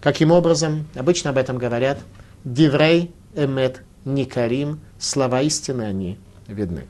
Каким 0.00 0.30
образом? 0.30 0.86
Обычно 0.94 1.30
об 1.30 1.38
этом 1.38 1.58
говорят. 1.58 1.98
Диврей 2.44 3.12
эмет 3.34 3.82
никарим. 4.04 4.80
Слова 4.98 5.42
истины 5.42 5.82
они 5.82 6.18
видны. 6.46 6.86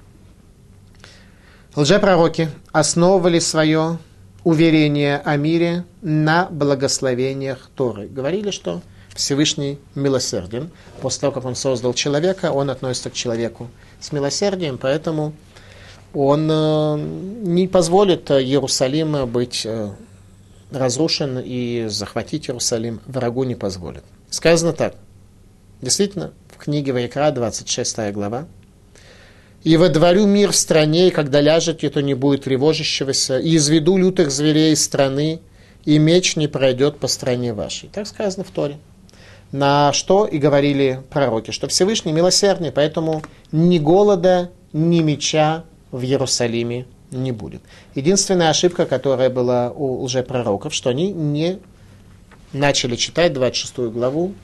Лжепророки 1.74 2.48
основывали 2.72 3.38
свое 3.38 3.98
уверение 4.44 5.18
о 5.18 5.36
мире 5.36 5.84
на 6.00 6.48
благословениях 6.50 7.70
Торы. 7.76 8.08
Говорили, 8.08 8.50
что 8.50 8.82
Всевышний 9.14 9.78
милосерден. 9.94 10.70
После 11.00 11.22
того, 11.22 11.32
как 11.32 11.44
он 11.44 11.54
создал 11.54 11.92
человека, 11.92 12.52
он 12.52 12.70
относится 12.70 13.10
к 13.10 13.14
человеку 13.14 13.68
с 14.00 14.12
милосердием, 14.12 14.78
поэтому 14.78 15.34
он 16.14 16.48
э, 16.50 16.96
не 17.42 17.68
позволит 17.68 18.30
Иерусалиму 18.30 19.26
быть 19.26 19.62
э, 19.64 19.90
разрушен 20.70 21.38
и 21.44 21.86
захватить 21.88 22.48
Иерусалим 22.48 23.00
врагу 23.06 23.44
не 23.44 23.54
позволит. 23.54 24.04
Сказано 24.30 24.72
так. 24.72 24.96
Действительно, 25.80 26.32
в 26.48 26.56
книге 26.58 26.92
Вайкра, 26.92 27.30
26 27.30 28.12
глава, 28.12 28.46
и 29.64 29.76
водворю 29.76 30.26
мир 30.26 30.52
в 30.52 30.56
стране, 30.56 31.08
и 31.08 31.10
когда 31.10 31.40
ляжете, 31.40 31.90
то 31.90 32.00
не 32.00 32.14
будет 32.14 32.44
тревожащегося, 32.44 33.38
и 33.38 33.56
изведу 33.56 33.96
лютых 33.96 34.30
зверей 34.30 34.72
из 34.72 34.82
страны, 34.82 35.40
и 35.84 35.98
меч 35.98 36.36
не 36.36 36.48
пройдет 36.48 36.98
по 36.98 37.06
стране 37.06 37.52
вашей. 37.52 37.88
Так 37.88 38.06
сказано 38.06 38.44
в 38.44 38.50
Торе. 38.50 38.78
На 39.50 39.92
что 39.92 40.26
и 40.26 40.38
говорили 40.38 41.02
пророки, 41.10 41.50
что 41.50 41.68
Всевышний 41.68 42.12
милосердный, 42.12 42.70
поэтому 42.70 43.22
ни 43.50 43.78
голода, 43.78 44.50
ни 44.72 45.00
меча 45.00 45.64
в 45.90 46.02
Иерусалиме 46.02 46.86
не 47.10 47.32
будет. 47.32 47.62
Единственная 47.94 48.50
ошибка, 48.50 48.86
которая 48.86 49.30
была 49.30 49.70
у 49.70 50.04
лжепророков, 50.04 50.74
что 50.74 50.90
они 50.90 51.12
не 51.12 51.58
начали 52.52 52.96
читать 52.96 53.32
26 53.32 53.92
главу 53.92 54.34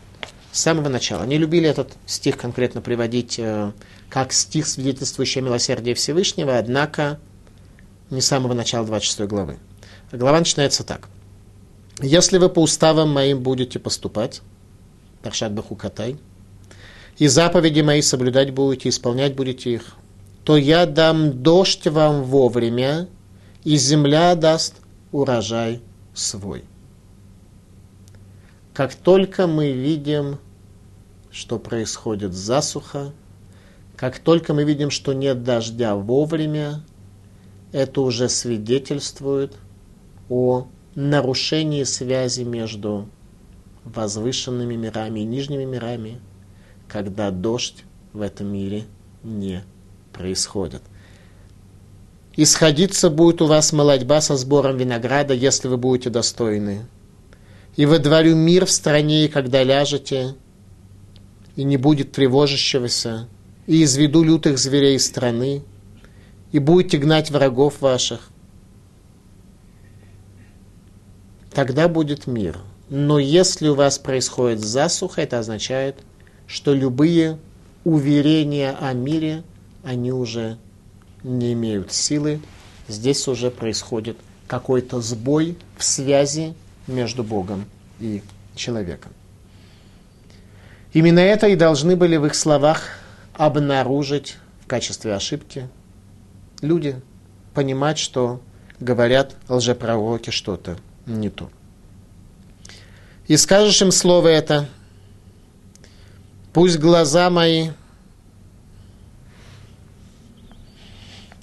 с 0.52 0.60
самого 0.60 0.88
начала. 0.88 1.22
Они 1.22 1.36
любили 1.36 1.68
этот 1.68 1.92
стих 2.06 2.36
конкретно 2.36 2.80
приводить 2.80 3.38
э, 3.38 3.72
как 4.08 4.32
стих, 4.32 4.66
свидетельствующий 4.66 5.40
о 5.40 5.44
милосердии 5.44 5.94
Всевышнего, 5.94 6.58
однако 6.58 7.18
не 8.10 8.20
с 8.20 8.26
самого 8.26 8.54
начала 8.54 8.86
26 8.86 9.20
главы. 9.22 9.58
Глава 10.12 10.38
начинается 10.38 10.84
так. 10.84 11.08
«Если 12.00 12.38
вы 12.38 12.48
по 12.48 12.60
уставам 12.60 13.10
моим 13.12 13.42
будете 13.42 13.78
поступать, 13.78 14.42
Паршат 15.22 15.52
Бахукатай, 15.52 16.16
и 17.18 17.26
заповеди 17.28 17.80
мои 17.80 18.02
соблюдать 18.02 18.50
будете, 18.50 18.88
исполнять 18.88 19.34
будете 19.34 19.72
их, 19.72 19.96
то 20.44 20.58
я 20.58 20.84
дам 20.86 21.42
дождь 21.42 21.86
вам 21.86 22.22
вовремя, 22.22 23.08
и 23.64 23.76
земля 23.76 24.34
даст 24.34 24.76
урожай 25.10 25.80
свой. 26.12 26.64
Как 28.74 28.94
только 28.94 29.46
мы 29.46 29.72
видим, 29.72 30.38
что 31.30 31.58
происходит 31.58 32.34
засуха, 32.34 33.12
как 33.96 34.18
только 34.18 34.52
мы 34.52 34.64
видим, 34.64 34.90
что 34.90 35.14
нет 35.14 35.44
дождя 35.44 35.94
вовремя, 35.94 36.84
это 37.72 38.02
уже 38.02 38.28
свидетельствует 38.28 39.54
о 40.28 40.66
нарушении 40.94 41.84
связи 41.84 42.42
между 42.42 43.08
возвышенными 43.84 44.74
мирами 44.74 45.20
и 45.20 45.24
нижними 45.24 45.64
мирами, 45.64 46.20
когда 46.86 47.30
дождь 47.30 47.84
в 48.12 48.20
этом 48.20 48.48
мире 48.48 48.84
не 49.22 49.62
происходит. 50.14 50.82
Исходиться 52.36 53.10
будет 53.10 53.42
у 53.42 53.46
вас 53.46 53.72
молодьба 53.72 54.20
со 54.20 54.36
сбором 54.36 54.76
винограда, 54.76 55.34
если 55.34 55.68
вы 55.68 55.76
будете 55.76 56.10
достойны. 56.10 56.86
И 57.76 57.86
выдворю 57.86 58.34
мир 58.34 58.66
в 58.66 58.70
стране, 58.70 59.26
и 59.26 59.28
когда 59.28 59.62
ляжете, 59.62 60.34
и 61.56 61.64
не 61.64 61.76
будет 61.76 62.12
тревожащегося, 62.12 63.28
и 63.66 63.84
изведу 63.84 64.22
лютых 64.22 64.58
зверей 64.58 64.96
из 64.96 65.06
страны, 65.06 65.62
и 66.52 66.58
будете 66.58 66.98
гнать 66.98 67.30
врагов 67.30 67.80
ваших. 67.80 68.30
Тогда 71.52 71.88
будет 71.88 72.26
мир. 72.26 72.58
Но 72.90 73.18
если 73.18 73.68
у 73.68 73.74
вас 73.74 73.98
происходит 73.98 74.60
засуха, 74.60 75.22
это 75.22 75.38
означает, 75.38 75.96
что 76.46 76.74
любые 76.74 77.38
уверения 77.84 78.76
о 78.80 78.92
мире, 78.92 79.44
они 79.84 80.12
уже 80.12 80.58
не 81.22 81.52
имеют 81.52 81.92
силы, 81.92 82.40
здесь 82.88 83.28
уже 83.28 83.50
происходит 83.50 84.16
какой-то 84.46 85.00
сбой 85.00 85.56
в 85.76 85.84
связи 85.84 86.54
между 86.86 87.22
Богом 87.22 87.66
и 88.00 88.22
человеком. 88.54 89.12
Именно 90.92 91.20
это 91.20 91.48
и 91.48 91.56
должны 91.56 91.96
были 91.96 92.16
в 92.16 92.26
их 92.26 92.34
словах 92.34 92.82
обнаружить 93.34 94.36
в 94.60 94.66
качестве 94.66 95.14
ошибки 95.14 95.68
люди, 96.60 97.00
понимать, 97.52 97.98
что 97.98 98.40
говорят 98.80 99.36
лжепророки 99.48 100.30
что-то 100.30 100.78
не 101.06 101.30
то. 101.30 101.50
И 103.26 103.36
скажешь 103.36 103.80
им 103.82 103.90
слово 103.90 104.28
это, 104.28 104.68
пусть 106.52 106.78
глаза 106.78 107.30
мои 107.30 107.70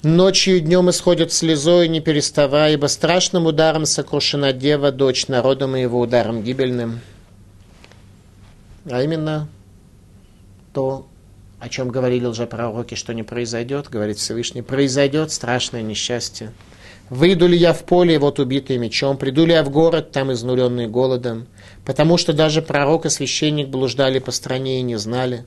Ночью 0.02 0.56
и 0.56 0.60
днем 0.60 0.90
исходят 0.90 1.32
слезой, 1.32 1.86
не 1.86 2.00
переставая, 2.00 2.72
ибо 2.72 2.86
страшным 2.86 3.46
ударом 3.46 3.86
сокрушена 3.86 4.52
дева, 4.52 4.90
дочь 4.90 5.28
народа 5.28 5.68
моего 5.68 6.00
ударом 6.00 6.42
гибельным. 6.42 6.98
А 8.90 9.00
именно 9.00 9.48
то, 10.72 11.06
о 11.60 11.68
чем 11.68 11.90
говорили 11.90 12.26
уже 12.26 12.48
пророки, 12.48 12.96
что 12.96 13.14
не 13.14 13.22
произойдет, 13.22 13.88
говорит 13.88 14.18
Всевышний, 14.18 14.62
произойдет 14.62 15.30
страшное 15.30 15.82
несчастье. 15.82 16.52
Выйду 17.08 17.46
ли 17.46 17.56
я 17.56 17.72
в 17.72 17.84
поле, 17.84 18.18
вот 18.18 18.40
убитый 18.40 18.78
мечом, 18.78 19.16
приду 19.16 19.46
ли 19.46 19.52
я 19.52 19.62
в 19.62 19.70
город, 19.70 20.10
там 20.10 20.32
изнуренный 20.32 20.88
голодом, 20.88 21.46
потому 21.84 22.18
что 22.18 22.32
даже 22.32 22.60
пророк 22.60 23.06
и 23.06 23.08
священник 23.08 23.68
блуждали 23.68 24.18
по 24.18 24.32
стране 24.32 24.80
и 24.80 24.82
не 24.82 24.96
знали. 24.96 25.44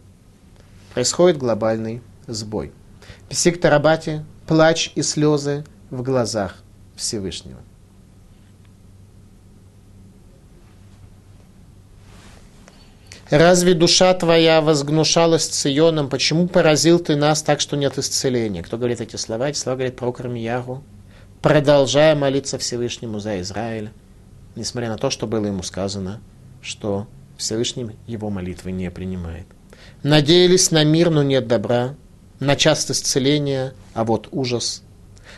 Происходит 0.93 1.37
глобальный 1.37 2.01
сбой. 2.27 2.71
Псик 3.29 3.59
Тарабати 3.59 4.23
плач 4.47 4.91
и 4.95 5.01
слезы 5.01 5.63
в 5.89 6.01
глазах 6.01 6.57
Всевышнего. 6.95 7.59
Разве 13.29 13.73
душа 13.73 14.13
твоя 14.13 14.61
возгнушалась 14.61 15.47
Ционом? 15.47 16.09
Почему 16.09 16.47
поразил 16.47 16.99
ты 16.99 17.15
нас 17.15 17.41
так, 17.41 17.59
что 17.59 17.75
нет 17.75 17.97
исцеления? 17.97 18.61
Кто 18.61 18.77
говорит 18.77 19.01
эти 19.01 19.15
слова? 19.15 19.49
Эти 19.49 19.57
слова 19.57 19.77
говорит 19.77 19.95
про 19.95 20.11
Кармиягу, 20.11 20.83
продолжая 21.41 22.15
молиться 22.15 22.59
Всевышнему 22.59 23.19
за 23.19 23.41
Израиль, 23.41 23.89
несмотря 24.55 24.89
на 24.89 24.97
то, 24.97 25.09
что 25.09 25.25
было 25.25 25.47
ему 25.47 25.63
сказано, 25.63 26.21
что 26.61 27.07
Всевышний 27.35 27.95
его 28.05 28.29
молитвы 28.29 28.71
не 28.71 28.91
принимает. 28.91 29.47
Надеялись 30.03 30.69
на 30.69 30.83
мир, 30.83 31.09
но 31.09 31.23
нет 31.23 31.47
добра 31.47 31.95
на 32.39 32.55
час 32.55 32.89
исцеления, 32.89 33.73
а 33.93 34.03
вот 34.03 34.27
ужас. 34.31 34.81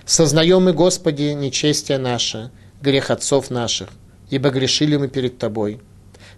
Сознаем 0.05 0.63
мы, 0.63 0.73
Господи, 0.73 1.33
нечестие 1.33 1.97
наше, 1.97 2.51
грех 2.81 3.11
отцов 3.11 3.49
наших, 3.49 3.89
ибо 4.29 4.49
грешили 4.49 4.95
мы 4.97 5.07
перед 5.07 5.37
Тобой. 5.37 5.79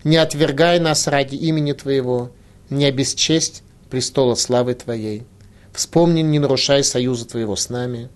Не 0.04 0.18
отвергай 0.18 0.80
нас 0.80 1.08
ради 1.08 1.36
имени 1.36 1.74
Твоего, 1.74 2.32
не 2.70 2.86
обесчесть 2.86 3.64
престола 3.90 4.36
славы 4.36 4.74
Твоей. 4.74 5.24
Вспомни, 5.74 6.22
не 6.22 6.40
нарушай 6.40 6.84
союза 6.84 7.26
Твоего 7.28 7.56
с 7.56 7.70
нами. 7.70 8.10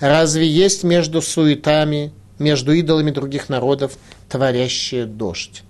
Разве 0.00 0.46
есть 0.46 0.84
между 0.84 1.22
суетами, 1.22 2.12
между 2.38 2.72
идолами 2.72 3.10
других 3.10 3.48
народов, 3.48 3.96
творящие 4.28 5.06
дождь? 5.06 5.62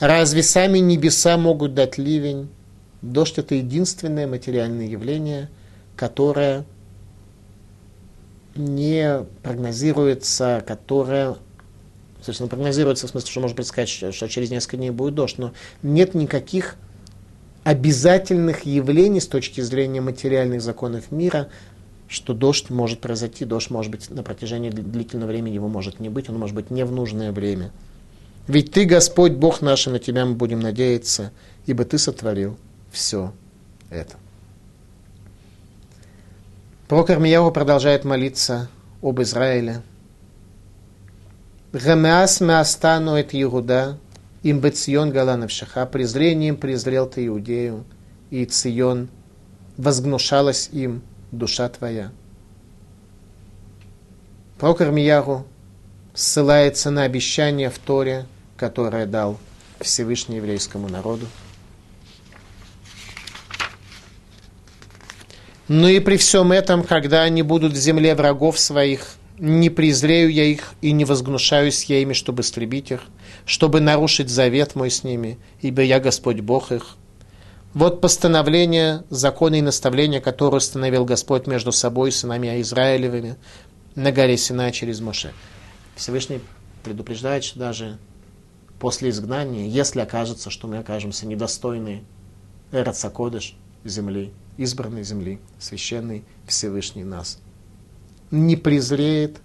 Разве 0.00 0.42
сами 0.42 0.78
небеса 0.78 1.36
могут 1.36 1.74
дать 1.74 1.98
ливень, 1.98 2.48
Дождь– 3.02 3.34
это 3.38 3.54
единственное 3.54 4.26
материальное 4.26 4.86
явление, 4.86 5.48
которое 5.96 6.64
не 8.54 9.24
прогнозируется, 9.42 10.64
которое 10.66 11.36
Собственно, 12.20 12.48
прогнозируется 12.48 13.06
в 13.06 13.10
смысле, 13.10 13.30
что 13.30 13.40
можно 13.40 13.56
предсказать, 13.56 13.88
что 13.88 14.28
через 14.28 14.50
несколько 14.50 14.76
дней 14.76 14.90
будет 14.90 15.14
дождь, 15.14 15.38
но 15.38 15.52
нет 15.82 16.14
никаких 16.14 16.74
обязательных 17.62 18.66
явлений 18.66 19.20
с 19.20 19.28
точки 19.28 19.60
зрения 19.60 20.00
материальных 20.00 20.60
законов 20.60 21.12
мира, 21.12 21.48
что 22.08 22.34
дождь 22.34 22.70
может 22.70 23.00
произойти, 23.00 23.44
дождь 23.44 23.70
может 23.70 23.92
быть 23.92 24.10
на 24.10 24.22
протяжении 24.22 24.70
длительного 24.70 25.28
времени, 25.28 25.54
его 25.54 25.68
может 25.68 26.00
не 26.00 26.08
быть, 26.08 26.28
он 26.28 26.38
может 26.38 26.56
быть 26.56 26.70
не 26.70 26.84
в 26.84 26.90
нужное 26.90 27.30
время. 27.30 27.70
Ведь 28.48 28.72
ты, 28.72 28.84
Господь, 28.84 29.32
Бог 29.32 29.60
наш, 29.60 29.86
и 29.86 29.90
на 29.90 29.98
тебя 29.98 30.24
мы 30.24 30.34
будем 30.34 30.58
надеяться, 30.58 31.32
ибо 31.66 31.84
ты 31.84 31.98
сотворил 31.98 32.56
все 32.90 33.32
это. 33.90 34.16
Пророк 36.88 37.10
Армияу 37.10 37.50
продолжает 37.52 38.04
молиться 38.04 38.68
об 39.02 39.20
Израиле. 39.20 39.82
Гамеас 41.72 42.40
меастану 42.40 43.14
это 43.14 43.40
Иуда, 43.42 43.98
им 44.42 44.60
бецион 44.60 45.10
галанавшаха, 45.10 45.84
презрением 45.84 46.56
презрел 46.56 47.06
ты 47.06 47.26
Иудею, 47.26 47.84
и 48.30 48.46
Цион 48.46 49.08
возгнушалась 49.76 50.70
им 50.72 51.02
душа 51.30 51.68
твоя. 51.68 52.10
Пророк 54.58 54.80
Армияру 54.80 55.46
ссылается 56.14 56.90
на 56.90 57.02
обещание 57.02 57.70
в 57.70 57.78
Торе, 57.78 58.26
которое 58.56 59.06
дал 59.06 59.38
Всевышний 59.80 60.36
еврейскому 60.36 60.88
народу. 60.88 61.26
Но 65.68 65.88
и 65.88 66.00
при 66.00 66.16
всем 66.16 66.50
этом, 66.50 66.82
когда 66.82 67.22
они 67.22 67.42
будут 67.42 67.74
в 67.74 67.76
земле 67.76 68.14
врагов 68.14 68.58
своих, 68.58 69.16
не 69.38 69.70
презрею 69.70 70.32
я 70.32 70.44
их 70.44 70.72
и 70.80 70.92
не 70.92 71.04
возгнушаюсь 71.04 71.84
я 71.84 72.00
ими, 72.00 72.14
чтобы 72.14 72.42
истребить 72.42 72.90
их, 72.90 73.02
чтобы 73.44 73.80
нарушить 73.80 74.30
завет 74.30 74.74
мой 74.74 74.90
с 74.90 75.04
ними, 75.04 75.38
ибо 75.60 75.82
я 75.82 76.00
Господь 76.00 76.40
Бог 76.40 76.72
их. 76.72 76.96
Вот 77.74 78.00
постановление, 78.00 79.04
законы 79.10 79.58
и 79.58 79.62
наставления, 79.62 80.20
которые 80.20 80.58
установил 80.58 81.04
Господь 81.04 81.46
между 81.46 81.70
собой 81.70 82.08
и 82.08 82.12
сынами 82.12 82.60
Израилевыми 82.62 83.36
на 83.94 84.10
горе 84.10 84.38
Сина 84.38 84.72
через 84.72 85.00
Моше. 85.00 85.32
Всевышний 85.94 86.40
предупреждает, 86.82 87.44
что 87.44 87.58
даже 87.58 87.98
после 88.80 89.10
изгнания, 89.10 89.68
если 89.68 90.00
окажется, 90.00 90.48
что 90.48 90.66
мы 90.66 90.78
окажемся 90.78 91.26
недостойны 91.26 92.04
Эрацакодыш, 92.72 93.54
земли, 93.84 94.32
избранной 94.58 95.04
земли, 95.04 95.40
священный 95.58 96.24
Всевышний 96.46 97.04
нас, 97.04 97.38
не 98.30 98.56
презреет, 98.56 99.38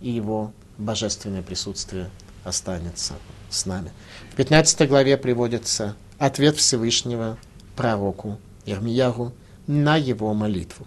и 0.00 0.10
его 0.10 0.52
божественное 0.78 1.42
присутствие 1.42 2.10
останется 2.44 3.14
с 3.50 3.66
нами. 3.66 3.90
В 4.30 4.36
15 4.36 4.88
главе 4.88 5.16
приводится 5.16 5.96
ответ 6.18 6.56
Всевышнего 6.56 7.36
пророку 7.74 8.38
Ермиягу 8.64 9.32
на 9.66 9.96
его 9.96 10.32
молитву. 10.34 10.86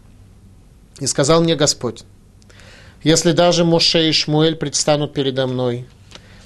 «И 0.99 1.07
сказал 1.07 1.41
мне 1.41 1.55
Господь, 1.55 2.05
если 3.03 3.33
даже 3.33 3.65
Моше 3.65 4.09
и 4.09 4.11
Шмуэль 4.11 4.55
предстанут 4.55 5.13
передо 5.13 5.45
мной, 5.47 5.85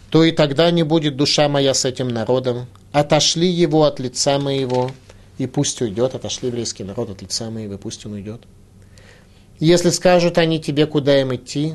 то 0.09 0.23
и 0.23 0.31
тогда 0.31 0.71
не 0.71 0.83
будет 0.83 1.15
душа 1.15 1.47
моя 1.47 1.73
с 1.73 1.85
этим 1.85 2.07
народом. 2.07 2.65
Отошли 2.91 3.47
его 3.47 3.83
от 3.83 3.99
лица 3.99 4.39
моего, 4.39 4.91
и 5.39 5.47
пусть 5.47 5.81
уйдет, 5.81 6.13
отошли 6.13 6.49
еврейский 6.49 6.83
народ 6.83 7.09
от 7.09 7.21
лица 7.21 7.49
моего, 7.49 7.77
пусть 7.77 8.05
он 8.05 8.13
уйдет. 8.13 8.41
Если 9.57 9.89
скажут 9.89 10.37
они 10.37 10.59
тебе, 10.59 10.85
куда 10.85 11.19
им 11.19 11.33
идти, 11.33 11.73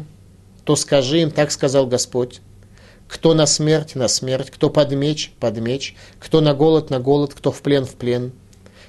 то 0.65 0.77
скажи 0.77 1.23
им, 1.23 1.31
так 1.31 1.51
сказал 1.51 1.87
Господь, 1.87 2.41
кто 3.09 3.33
на 3.33 3.47
смерть, 3.47 3.95
на 3.95 4.07
смерть, 4.09 4.51
кто 4.51 4.69
под 4.69 4.93
меч, 4.93 5.33
под 5.41 5.59
меч, 5.59 5.97
кто 6.21 6.43
на 6.43 6.55
голод, 6.55 6.91
на 6.91 7.01
голод, 7.01 7.33
кто 7.35 7.51
в 7.51 7.63
плен, 7.63 7.87
в 7.87 7.95
плен. 7.95 8.33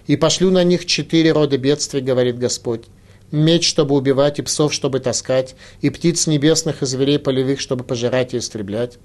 И 0.08 0.18
пошлю 0.18 0.52
на 0.52 0.64
них 0.66 0.86
четыре 0.86 1.32
рода 1.32 1.58
бедствий, 1.58 2.02
говорит 2.02 2.38
Господь. 2.38 2.84
Меч, 3.32 3.68
чтобы 3.68 3.96
убивать, 3.96 4.40
и 4.40 4.42
псов, 4.42 4.74
чтобы 4.74 5.00
таскать, 5.00 5.56
и 5.82 5.90
птиц 5.90 6.28
небесных, 6.28 6.84
и 6.84 6.86
зверей 6.86 7.18
полевых, 7.18 7.62
чтобы 7.62 7.86
пожирать 7.86 8.34
и 8.34 8.38
истреблять. 8.38 8.98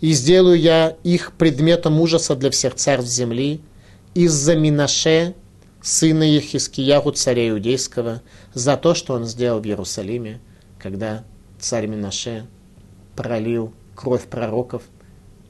И 0.00 0.12
сделаю 0.12 0.58
я 0.58 0.96
их 1.04 1.32
предметом 1.32 2.00
ужаса 2.00 2.34
для 2.34 2.50
всех 2.50 2.74
царств 2.74 3.12
земли, 3.12 3.60
из-за 4.16 4.56
Минаше, 4.56 5.34
сына 5.82 6.22
Ехискиягу, 6.22 7.12
царя 7.12 7.50
Иудейского, 7.50 8.22
за 8.54 8.78
то, 8.78 8.94
что 8.94 9.12
он 9.12 9.26
сделал 9.26 9.60
в 9.60 9.66
Иерусалиме, 9.66 10.40
когда 10.78 11.24
царь 11.58 11.86
Минаше 11.86 12.46
пролил 13.14 13.74
кровь 13.94 14.24
пророков, 14.24 14.82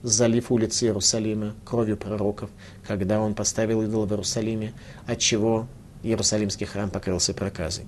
залив 0.02 0.50
улицы 0.50 0.86
Иерусалима 0.86 1.54
кровью 1.64 1.96
пророков, 1.96 2.50
когда 2.84 3.20
он 3.20 3.34
поставил 3.34 3.82
идол 3.82 4.04
в 4.06 4.10
Иерусалиме, 4.10 4.74
от 5.06 5.20
чего 5.20 5.68
Иерусалимский 6.02 6.66
храм 6.66 6.90
покрылся 6.90 7.34
проказой. 7.34 7.84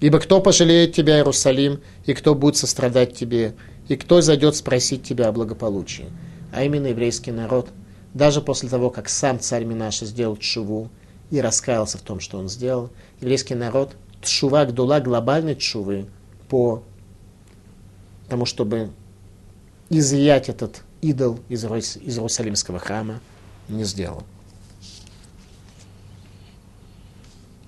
Ибо 0.00 0.18
кто 0.18 0.40
пожалеет 0.40 0.94
тебя, 0.94 1.18
Иерусалим, 1.18 1.80
и 2.06 2.14
кто 2.14 2.34
будет 2.34 2.56
сострадать 2.56 3.14
тебе, 3.14 3.54
и 3.86 3.94
кто 3.94 4.20
зайдет 4.20 4.56
спросить 4.56 5.04
тебя 5.04 5.28
о 5.28 5.32
благополучии? 5.32 6.06
А 6.52 6.64
именно 6.64 6.88
еврейский 6.88 7.30
народ, 7.30 7.68
даже 8.14 8.40
после 8.40 8.68
того, 8.68 8.90
как 8.90 9.08
сам 9.08 9.40
царь 9.40 9.64
Минаша 9.64 10.06
сделал 10.06 10.36
чуву 10.36 10.88
и 11.30 11.40
раскаялся 11.40 11.98
в 11.98 12.02
том, 12.02 12.20
что 12.20 12.38
он 12.38 12.48
сделал, 12.48 12.90
еврейский 13.20 13.54
народ, 13.54 13.94
тшува 14.22 14.64
гдула, 14.64 15.00
глобальной 15.00 15.56
чувы, 15.56 16.06
по 16.48 16.82
тому, 18.28 18.46
чтобы 18.46 18.90
изъять 19.90 20.48
этот 20.48 20.82
идол 21.00 21.40
из, 21.48 21.64
из 21.64 22.16
Иерусалимского 22.16 22.78
храма, 22.78 23.20
не 23.68 23.84
сделал. 23.84 24.24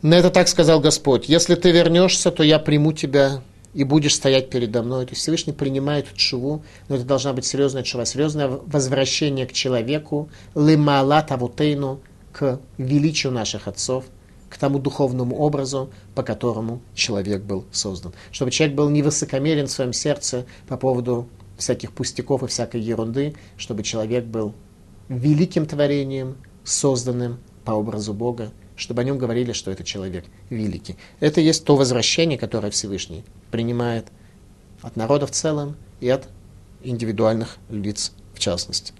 На 0.03 0.14
это 0.14 0.30
так 0.30 0.49
сказал 0.49 0.80
Господь. 0.80 1.28
Если 1.28 1.55
ты 1.55 1.70
вернешься, 1.72 2.30
то 2.30 2.43
я 2.43 2.59
приму 2.59 2.93
тебя 2.93 3.43
и 3.75 3.85
будешь 3.85 4.14
стоять 4.14 4.51
передо 4.51 4.83
мной. 4.83 5.07
То 5.07 5.12
есть 5.12 5.23
Всевышний 5.23 5.53
принимает 5.53 6.12
чуву, 6.14 6.64
но 6.89 6.97
это 6.97 7.05
должна 7.05 7.33
быть 7.33 7.45
серьезная 7.45 7.83
чува, 7.83 8.05
серьезное 8.05 8.49
возвращение 8.49 9.47
к 9.47 9.53
человеку, 9.53 10.29
лимала 10.55 11.23
тавутейну, 11.23 12.01
к 12.33 12.61
величию 12.79 13.33
наших 13.33 13.68
отцов, 13.68 14.05
к 14.49 14.59
тому 14.59 14.79
духовному 14.79 15.37
образу, 15.37 15.91
по 16.14 16.23
которому 16.23 16.81
человек 16.95 17.43
был 17.43 17.64
создан. 17.73 18.12
Чтобы 18.31 18.51
человек 18.51 18.77
был 18.77 18.89
не 18.89 19.03
высокомерен 19.03 19.66
в 19.66 19.71
своем 19.71 19.93
сердце 19.93 20.47
по 20.68 20.77
поводу 20.77 21.29
всяких 21.57 21.93
пустяков 21.93 22.43
и 22.43 22.47
всякой 22.47 22.81
ерунды, 22.81 23.35
чтобы 23.57 23.83
человек 23.83 24.25
был 24.25 24.55
великим 25.09 25.66
творением, 25.66 26.37
созданным 26.64 27.39
по 27.64 27.73
образу 27.73 28.14
Бога, 28.14 28.51
чтобы 28.81 29.03
о 29.03 29.05
нем 29.05 29.18
говорили, 29.18 29.53
что 29.53 29.70
это 29.70 29.85
человек 29.85 30.24
великий. 30.49 30.97
Это 31.20 31.41
есть 31.41 31.64
то 31.64 31.76
возвращение, 31.76 32.39
которое 32.39 32.70
Всевышний 32.70 33.24
принимает 33.51 34.07
от 34.81 34.97
народа 34.97 35.26
в 35.26 35.31
целом 35.31 35.76
и 36.01 36.09
от 36.09 36.28
индивидуальных 36.83 37.59
лиц 37.68 38.12
в 38.35 38.39
частности. 38.39 38.95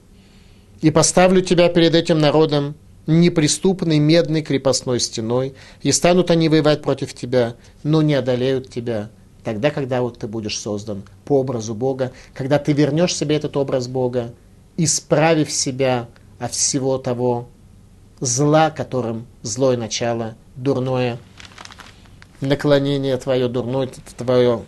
«И 0.83 0.91
поставлю 0.91 1.41
тебя 1.41 1.69
перед 1.71 1.95
этим 1.95 2.19
народом 2.19 2.75
неприступной 3.07 3.99
медной 3.99 4.43
крепостной 4.43 5.01
стеной, 5.01 5.55
и 5.83 5.91
станут 5.93 6.31
они 6.31 6.49
воевать 6.49 6.83
против 6.83 7.15
тебя, 7.15 7.57
но 7.83 8.03
не 8.03 8.15
одолеют 8.15 8.71
тебя, 8.71 9.11
тогда, 9.43 9.71
когда 9.71 10.03
вот 10.03 10.19
ты 10.19 10.29
будешь 10.29 10.59
создан 10.59 11.03
по 11.25 11.41
образу 11.41 11.75
Бога, 11.75 12.13
когда 12.35 12.59
ты 12.59 12.73
вернешь 12.73 13.17
себе 13.17 13.37
этот 13.37 13.57
образ 13.57 13.89
Бога, 13.89 14.35
исправив 14.77 15.51
себя 15.51 16.09
от 16.39 16.53
всего 16.53 16.99
того, 16.99 17.49
зла, 18.21 18.71
которым 18.71 19.27
злое 19.43 19.77
начало, 19.77 20.37
дурное 20.57 21.19
наклонение 22.41 23.17
твое, 23.17 23.49
дурное 23.49 23.89
твое. 24.17 24.65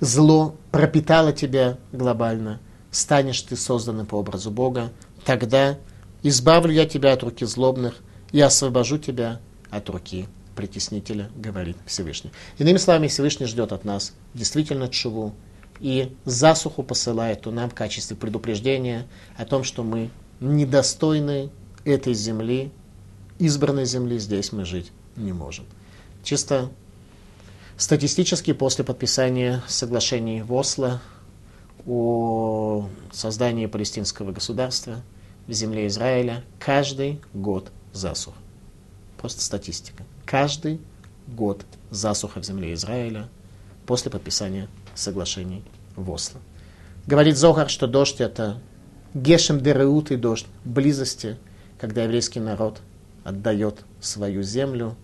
Зло 0.00 0.56
пропитало 0.70 1.32
тебя 1.32 1.78
глобально, 1.92 2.60
станешь 2.90 3.40
ты 3.42 3.56
созданным 3.56 4.06
по 4.06 4.16
образу 4.16 4.50
Бога, 4.50 4.92
тогда 5.24 5.78
избавлю 6.22 6.72
я 6.72 6.86
тебя 6.86 7.12
от 7.12 7.22
руки 7.22 7.44
злобных 7.44 7.96
и 8.32 8.40
освобожу 8.40 8.98
тебя 8.98 9.40
от 9.70 9.88
руки 9.88 10.26
притеснителя, 10.56 11.30
говорит 11.34 11.76
Всевышний. 11.86 12.32
Иными 12.58 12.76
словами, 12.76 13.08
Всевышний 13.08 13.46
ждет 13.46 13.72
от 13.72 13.84
нас 13.84 14.12
действительно 14.34 14.88
чуву 14.88 15.34
и 15.80 16.14
засуху 16.24 16.82
посылает 16.82 17.46
нам 17.46 17.70
в 17.70 17.74
качестве 17.74 18.16
предупреждения 18.16 19.06
о 19.36 19.44
том, 19.44 19.64
что 19.64 19.82
мы 19.82 20.10
недостойны 20.40 21.50
этой 21.84 22.14
земли, 22.14 22.72
избранной 23.38 23.84
земли, 23.84 24.18
здесь 24.18 24.52
мы 24.52 24.64
жить 24.64 24.92
не 25.16 25.32
можем. 25.32 25.66
Чисто 26.22 26.70
статистически 27.76 28.52
после 28.52 28.84
подписания 28.84 29.62
соглашений 29.68 30.42
в 30.42 30.52
Осло 30.52 31.00
о 31.86 32.88
создании 33.12 33.66
палестинского 33.66 34.32
государства 34.32 35.02
в 35.46 35.52
земле 35.52 35.86
Израиля 35.86 36.44
каждый 36.58 37.20
год 37.34 37.70
засух. 37.92 38.34
Просто 39.18 39.42
статистика. 39.42 40.04
Каждый 40.24 40.80
год 41.26 41.64
засуха 41.90 42.40
в 42.40 42.44
земле 42.44 42.72
Израиля 42.74 43.28
после 43.86 44.10
подписания 44.10 44.68
соглашений 44.94 45.62
в 45.96 46.10
Осло. 46.10 46.40
Говорит 47.06 47.36
Зохар, 47.36 47.68
что 47.68 47.86
дождь 47.86 48.20
это 48.20 48.60
Гешем 49.14 49.60
Дереут 49.60 50.10
и 50.10 50.16
дождь 50.16 50.46
близости, 50.64 51.36
когда 51.78 52.02
еврейский 52.02 52.40
народ 52.40 52.80
отдает 53.22 53.84
свою 54.00 54.42
землю 54.42 54.96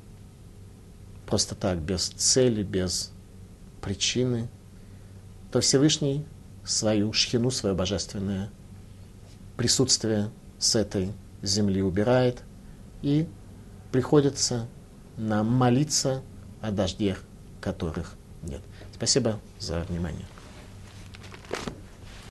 просто 1.27 1.55
так, 1.55 1.79
без 1.79 2.09
цели, 2.09 2.65
без 2.65 3.13
причины, 3.81 4.49
то 5.53 5.61
Всевышний 5.61 6.27
свою 6.65 7.13
шхину, 7.13 7.53
свое 7.53 7.75
божественное 7.75 8.51
присутствие 9.57 10.31
с 10.59 10.75
этой 10.75 11.13
земли 11.43 11.81
убирает, 11.81 12.43
и 13.03 13.29
приходится 13.93 14.67
нам 15.17 15.47
молиться 15.47 16.23
о 16.61 16.73
дождях, 16.73 17.23
которых 17.61 18.15
нет. 18.43 18.61
Спасибо 18.93 19.39
за 19.59 19.81
внимание. 19.89 20.27